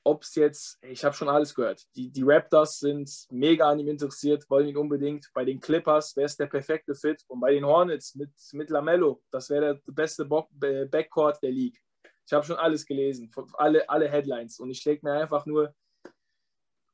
ob 0.04 0.22
es 0.22 0.34
jetzt, 0.34 0.78
ich 0.82 1.04
habe 1.04 1.14
schon 1.14 1.28
alles 1.28 1.54
gehört. 1.54 1.82
Die, 1.94 2.10
die 2.10 2.22
Raptors 2.24 2.80
sind 2.80 3.10
mega 3.30 3.70
an 3.70 3.78
ihm 3.78 3.88
interessiert, 3.88 4.48
wollen 4.50 4.68
ihn 4.68 4.76
unbedingt. 4.76 5.30
Bei 5.32 5.44
den 5.44 5.60
Clippers 5.60 6.16
wäre 6.16 6.26
es 6.26 6.36
der 6.36 6.46
perfekte 6.46 6.94
Fit. 6.94 7.22
Und 7.28 7.40
bei 7.40 7.52
den 7.52 7.64
Hornets 7.64 8.14
mit, 8.14 8.30
mit 8.52 8.70
Lamello, 8.70 9.22
das 9.30 9.48
wäre 9.50 9.80
der 9.86 9.92
beste 9.92 10.24
Backcourt 10.24 11.42
der 11.42 11.52
League. 11.52 11.80
Ich 12.26 12.32
habe 12.32 12.44
schon 12.44 12.56
alles 12.56 12.84
gelesen, 12.84 13.30
alle, 13.54 13.88
alle 13.88 14.08
Headlines. 14.08 14.58
Und 14.58 14.70
ich 14.70 14.82
denke 14.82 15.06
mir 15.06 15.12
einfach 15.12 15.46
nur, 15.46 15.74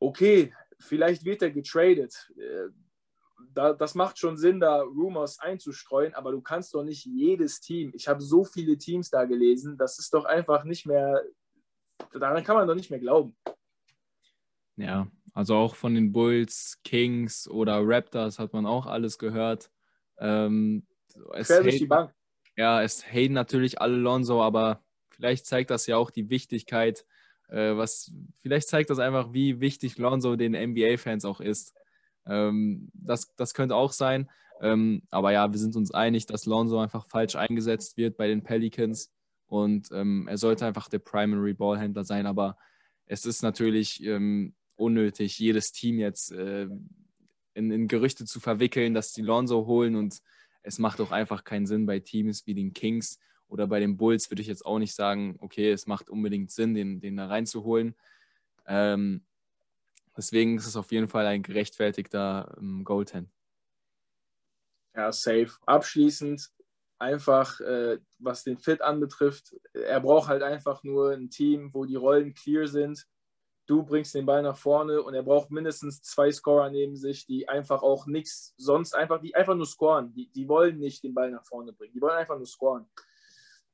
okay, 0.01 0.53
vielleicht 0.79 1.25
wird 1.25 1.43
er 1.43 1.51
getradet. 1.51 2.31
Äh, 2.37 2.69
das 3.55 3.95
macht 3.95 4.19
schon 4.19 4.37
Sinn, 4.37 4.61
da 4.61 4.83
Rumors 4.83 5.39
einzustreuen, 5.39 6.15
aber 6.15 6.33
du 6.33 6.41
kannst 6.41 6.75
doch 6.75 6.83
nicht 6.83 7.07
jedes 7.07 7.61
Team, 7.61 7.93
ich 7.95 8.09
habe 8.09 8.21
so 8.21 8.45
viele 8.45 8.77
Teams 8.77 9.11
da 9.11 9.25
gelesen, 9.25 9.77
das 9.79 9.99
ist 9.99 10.13
doch 10.13 10.25
einfach 10.25 10.65
nicht 10.65 10.87
mehr 10.87 11.25
daran 12.13 12.45
kann 12.45 12.57
man 12.57 12.69
doch 12.69 12.75
nicht 12.75 12.91
mehr 12.91 13.01
glauben. 13.01 13.37
Ja, 14.77 15.09
also 15.35 15.57
auch 15.57 15.75
von 15.75 15.95
den 15.95 16.13
Bulls, 16.13 16.81
Kings 16.85 17.49
oder 17.49 17.81
Raptors 17.83 18.39
hat 18.39 18.53
man 18.53 18.67
auch 18.67 18.87
alles 18.87 19.19
gehört. 19.19 19.71
Ähm, 20.19 20.87
es 21.35 21.49
Quer 21.49 21.63
durch 21.63 21.79
die 21.79 21.87
Bank. 21.87 22.13
Ja, 22.57 22.83
es 22.83 23.05
haten 23.07 23.35
natürlich 23.35 23.81
alle 23.81 23.97
Lonzo, 23.97 24.43
aber 24.43 24.83
vielleicht 25.11 25.47
zeigt 25.47 25.71
das 25.71 25.87
ja 25.87 25.97
auch 25.97 26.11
die 26.11 26.29
Wichtigkeit, 26.29 27.05
äh, 27.49 27.77
was, 27.77 28.13
vielleicht 28.41 28.69
zeigt 28.69 28.91
das 28.91 28.99
einfach, 28.99 29.33
wie 29.33 29.61
wichtig 29.61 29.99
Lonzo 29.99 30.37
den 30.37 30.53
NBA-Fans 30.53 31.25
auch 31.25 31.41
ist. 31.41 31.75
Ähm, 32.27 32.91
das, 32.95 33.35
das 33.37 33.55
könnte 33.55 33.75
auch 33.75 33.93
sein. 33.93 34.31
Ähm, 34.61 35.03
aber 35.11 35.33
ja, 35.33 35.51
wir 35.51 35.59
sind 35.59 35.77
uns 35.77 35.93
einig, 35.93 36.27
dass 36.27 36.47
Lonzo 36.47 36.79
einfach 36.81 37.07
falsch 37.09 37.37
eingesetzt 37.37 37.97
wird 37.97 38.17
bei 38.17 38.27
den 38.27 38.43
Pelicans. 38.43 39.13
Und 39.49 39.89
ähm, 39.93 40.29
er 40.29 40.39
sollte 40.39 40.67
einfach 40.67 40.89
der 40.89 40.99
Primary 41.01 41.55
Ballhändler 41.55 42.05
sein, 42.05 42.27
aber 42.27 42.57
es 43.07 43.25
ist 43.25 43.43
natürlich 43.43 44.05
ähm, 44.05 44.55
unnötig, 44.77 45.39
jedes 45.39 45.73
Team 45.73 45.99
jetzt 45.99 46.31
äh, 46.33 46.69
in, 47.55 47.71
in, 47.71 47.89
Gerüchte 47.89 48.27
zu 48.27 48.41
verwickeln, 48.41 48.95
dass 48.95 49.13
die 49.13 49.23
Lonzo 49.23 49.67
holen 49.67 49.97
und 49.97 50.21
es 50.63 50.79
macht 50.79 51.01
auch 51.01 51.11
einfach 51.11 51.45
keinen 51.45 51.67
Sinn 51.67 51.87
bei 51.87 51.99
Teams 51.99 52.47
wie 52.47 52.55
den 52.55 52.75
Kings 52.75 53.19
oder 53.49 53.67
bei 53.67 53.81
den 53.81 53.97
Bulls 53.97 54.31
würde 54.31 54.43
ich 54.43 54.49
jetzt 54.49 54.67
auch 54.67 54.79
nicht 54.79 54.95
sagen, 54.95 55.37
okay, 55.41 55.73
es 55.73 55.87
macht 55.87 56.11
unbedingt 56.11 56.51
Sinn, 56.51 56.75
den, 56.75 57.01
den 57.01 57.17
da 57.17 57.27
reinzuholen. 57.27 57.95
Ähm, 58.67 59.25
deswegen 60.17 60.59
ist 60.59 60.67
es 60.67 60.77
auf 60.77 60.93
jeden 60.93 61.09
Fall 61.09 61.27
ein 61.27 61.43
gerechtfertigter 61.43 62.55
ähm, 62.59 62.85
Goaltend. 62.85 63.31
Ja, 64.95 65.11
safe. 65.13 65.53
Abschließend 65.65 66.51
einfach, 66.99 67.61
äh, 67.61 67.99
was 68.19 68.45
den 68.45 68.59
Fit 68.59 68.83
anbetrifft, 68.83 69.55
er 69.73 70.01
braucht 70.01 70.29
halt 70.29 70.43
einfach 70.43 70.83
nur 70.83 71.13
ein 71.13 71.31
Team, 71.31 71.73
wo 71.73 71.85
die 71.85 71.97
Rollen 71.97 72.35
clear 72.35 72.67
sind. 72.67 73.07
Du 73.67 73.83
bringst 73.85 74.15
den 74.15 74.27
Ball 74.27 74.43
nach 74.43 74.57
vorne 74.57 75.03
und 75.03 75.15
er 75.15 75.23
braucht 75.23 75.51
mindestens 75.51 76.03
zwei 76.03 76.33
Scorer 76.33 76.71
neben 76.71 76.97
sich, 76.97 77.27
die 77.27 77.49
einfach 77.49 77.83
auch 77.83 78.07
nichts 78.07 78.55
sonst 78.57 78.95
einfach, 78.95 79.21
die 79.21 79.35
einfach 79.35 79.55
nur 79.55 79.67
scoren. 79.67 80.13
Die, 80.15 80.31
die 80.31 80.49
wollen 80.49 80.79
nicht 80.79 81.05
den 81.05 81.15
Ball 81.15 81.31
nach 81.31 81.45
vorne 81.45 81.73
bringen, 81.73 81.93
die 81.93 82.01
wollen 82.01 82.17
einfach 82.17 82.37
nur 82.37 82.47
scoren. 82.47 82.87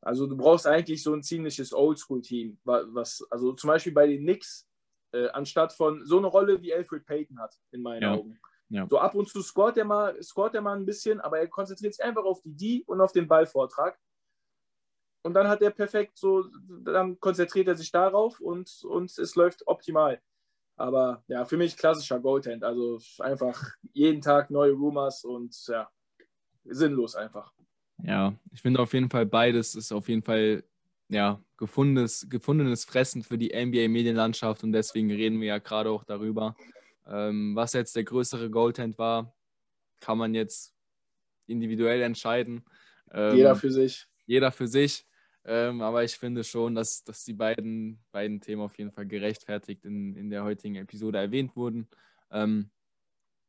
Also 0.00 0.26
du 0.26 0.36
brauchst 0.36 0.66
eigentlich 0.66 1.02
so 1.02 1.14
ein 1.14 1.22
ziemliches 1.22 1.72
Oldschool-Team. 1.72 2.58
Was, 2.64 3.24
also 3.30 3.52
zum 3.54 3.68
Beispiel 3.68 3.92
bei 3.92 4.06
den 4.06 4.22
Knicks, 4.22 4.68
äh, 5.12 5.28
anstatt 5.28 5.72
von 5.72 6.04
so 6.04 6.18
eine 6.18 6.26
Rolle 6.26 6.60
wie 6.60 6.74
Alfred 6.74 7.06
Payton 7.06 7.38
hat, 7.38 7.54
in 7.70 7.80
meinen 7.80 8.02
ja. 8.02 8.14
Augen. 8.14 8.38
Ja. 8.74 8.88
So 8.90 8.98
ab 8.98 9.14
und 9.14 9.28
zu 9.28 9.40
scoret 9.40 9.76
er, 9.76 9.84
mal, 9.84 10.20
scoret 10.20 10.52
er 10.56 10.60
mal 10.60 10.76
ein 10.76 10.84
bisschen, 10.84 11.20
aber 11.20 11.38
er 11.38 11.46
konzentriert 11.46 11.94
sich 11.94 12.04
einfach 12.04 12.24
auf 12.24 12.42
die 12.42 12.56
D 12.56 12.84
und 12.86 13.00
auf 13.00 13.12
den 13.12 13.28
Ballvortrag. 13.28 13.96
und 15.22 15.32
dann 15.32 15.46
hat 15.46 15.62
er 15.62 15.70
perfekt 15.70 16.18
so, 16.18 16.44
dann 16.82 17.18
konzentriert 17.20 17.68
er 17.68 17.76
sich 17.76 17.92
darauf 17.92 18.40
und, 18.40 18.68
und 18.82 19.16
es 19.16 19.36
läuft 19.36 19.66
optimal. 19.68 20.20
Aber 20.76 21.22
ja, 21.28 21.44
für 21.44 21.56
mich 21.56 21.76
klassischer 21.76 22.18
Goaltend. 22.18 22.64
Also 22.64 22.98
einfach 23.20 23.62
jeden 23.92 24.20
Tag 24.20 24.50
neue 24.50 24.72
Rumors 24.72 25.24
und 25.24 25.56
ja, 25.68 25.88
sinnlos 26.64 27.14
einfach. 27.14 27.52
Ja, 28.02 28.34
ich 28.50 28.60
finde 28.60 28.80
auf 28.80 28.92
jeden 28.92 29.08
Fall 29.08 29.24
beides 29.24 29.76
ist 29.76 29.92
auf 29.92 30.08
jeden 30.08 30.22
Fall 30.22 30.64
ja, 31.08 31.40
gefundenes, 31.58 32.26
gefundenes 32.28 32.84
Fressen 32.84 33.22
für 33.22 33.38
die 33.38 33.54
NBA-Medienlandschaft 33.54 34.64
und 34.64 34.72
deswegen 34.72 35.12
reden 35.12 35.40
wir 35.40 35.46
ja 35.46 35.58
gerade 35.58 35.90
auch 35.90 36.02
darüber. 36.02 36.56
Ähm, 37.06 37.54
was 37.54 37.72
jetzt 37.72 37.96
der 37.96 38.04
größere 38.04 38.50
Goaltend 38.50 38.98
war, 38.98 39.34
kann 40.00 40.18
man 40.18 40.34
jetzt 40.34 40.74
individuell 41.46 42.02
entscheiden. 42.02 42.64
Ähm, 43.12 43.36
jeder 43.36 43.56
für 43.56 43.70
sich. 43.70 44.06
Jeder 44.26 44.52
für 44.52 44.66
sich. 44.66 45.06
Ähm, 45.46 45.82
aber 45.82 46.04
ich 46.04 46.16
finde 46.16 46.42
schon, 46.42 46.74
dass, 46.74 47.04
dass 47.04 47.24
die 47.24 47.34
beiden, 47.34 48.02
beiden 48.12 48.40
Themen 48.40 48.62
auf 48.62 48.78
jeden 48.78 48.92
Fall 48.92 49.06
gerechtfertigt 49.06 49.84
in, 49.84 50.16
in 50.16 50.30
der 50.30 50.42
heutigen 50.44 50.76
Episode 50.76 51.18
erwähnt 51.18 51.54
wurden. 51.54 51.88
Ähm, 52.30 52.70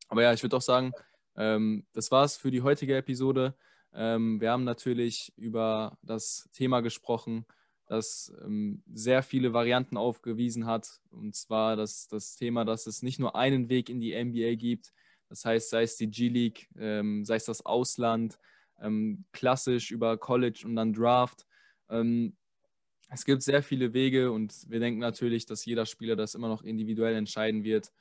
aber 0.10 0.24
ja, 0.24 0.34
ich 0.34 0.44
würde 0.44 0.58
auch 0.58 0.62
sagen, 0.62 0.91
ähm, 1.38 1.86
das 1.94 2.12
war's 2.12 2.36
für 2.36 2.52
die 2.52 2.62
heutige 2.62 2.98
Episode. 2.98 3.56
Ähm, 3.94 4.41
wir 4.41 4.52
haben 4.52 4.65
natürlich 4.65 5.32
über 5.38 5.98
das 6.02 6.50
Thema 6.52 6.82
gesprochen, 6.82 7.46
das 7.88 8.34
ähm, 8.43 8.84
sehr 8.93 9.24
viele 9.24 9.54
Varianten 9.54 9.98
aufgewiesen 9.98 10.65
hat. 10.65 11.02
Und 11.12 11.36
zwar 11.36 11.76
das, 11.76 12.08
das 12.08 12.36
Thema, 12.36 12.65
dass 12.65 12.88
es 12.88 13.04
nicht 13.04 13.19
nur 13.19 13.36
einen 13.36 13.69
Weg 13.69 13.89
in 13.89 14.00
die 14.00 14.13
NBA 14.13 14.56
gibt. 14.56 14.91
Das 15.30 15.45
heißt, 15.45 15.69
sei 15.69 15.84
es 15.84 15.95
die 15.98 16.10
G-League, 16.10 16.69
ähm, 16.78 17.26
sei 17.26 17.36
es 17.36 17.45
das 17.45 17.65
Ausland, 17.65 18.39
klassisch 19.32 19.91
über 19.91 20.17
College 20.17 20.63
und 20.65 20.76
dann 20.76 20.91
Draft. 20.91 21.48
Ähm, 21.89 22.36
es 23.10 23.26
gibt 23.26 23.43
sehr 23.43 23.62
viele 23.62 23.93
Wege 23.93 24.32
und 24.32 24.54
wir 24.69 24.80
denken 24.80 25.00
natürlich, 25.00 25.45
dass 25.45 25.65
jeder 25.65 25.86
Spieler 25.86 26.15
das 26.15 26.36
immer 26.36 26.48
noch 26.48 26.63
individuell 26.63 27.15
entscheiden 27.15 27.63
wird. 27.63 27.91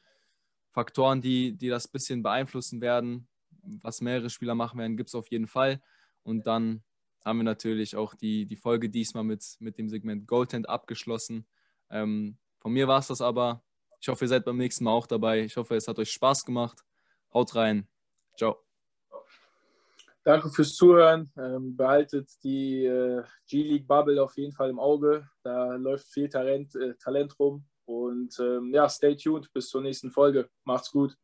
Faktoren, 0.72 1.20
die, 1.20 1.52
die 1.52 1.68
das 1.68 1.86
ein 1.86 1.92
bisschen 1.92 2.22
beeinflussen 2.22 2.80
werden, 2.80 3.28
was 3.62 4.00
mehrere 4.00 4.30
Spieler 4.30 4.54
machen 4.54 4.78
werden, 4.78 4.96
gibt 4.96 5.10
es 5.10 5.14
auf 5.14 5.30
jeden 5.30 5.46
Fall. 5.46 5.80
Und 6.22 6.46
dann 6.46 6.82
haben 7.24 7.38
wir 7.38 7.44
natürlich 7.44 7.96
auch 7.96 8.14
die, 8.14 8.46
die 8.46 8.56
Folge 8.56 8.90
diesmal 8.90 9.24
mit, 9.24 9.44
mit 9.60 9.78
dem 9.78 9.88
Segment 9.88 10.26
Goaltend 10.26 10.68
abgeschlossen. 10.68 11.46
Ähm, 11.90 12.36
von 12.60 12.72
mir 12.72 12.86
war 12.88 12.98
es 12.98 13.08
das 13.08 13.20
aber. 13.20 13.62
Ich 14.00 14.08
hoffe, 14.08 14.26
ihr 14.26 14.28
seid 14.28 14.44
beim 14.44 14.58
nächsten 14.58 14.84
Mal 14.84 14.92
auch 14.92 15.06
dabei. 15.06 15.40
Ich 15.40 15.56
hoffe, 15.56 15.76
es 15.76 15.88
hat 15.88 15.98
euch 15.98 16.12
Spaß 16.12 16.44
gemacht. 16.44 16.84
Haut 17.32 17.54
rein. 17.54 17.88
Ciao. 18.36 18.58
Danke 20.22 20.50
fürs 20.50 20.74
Zuhören. 20.74 21.30
Ähm, 21.36 21.76
behaltet 21.76 22.30
die 22.42 22.84
äh, 22.84 23.22
G-League 23.48 23.86
Bubble 23.86 24.22
auf 24.22 24.36
jeden 24.36 24.52
Fall 24.52 24.70
im 24.70 24.78
Auge. 24.78 25.28
Da 25.42 25.74
läuft 25.76 26.06
viel 26.06 26.28
Talent, 26.28 26.74
äh, 26.74 26.94
Talent 26.94 27.38
rum. 27.38 27.64
Und 27.86 28.38
ähm, 28.40 28.72
ja, 28.72 28.88
stay 28.88 29.16
tuned 29.16 29.52
bis 29.52 29.68
zur 29.68 29.82
nächsten 29.82 30.10
Folge. 30.10 30.48
Macht's 30.64 30.90
gut. 30.90 31.16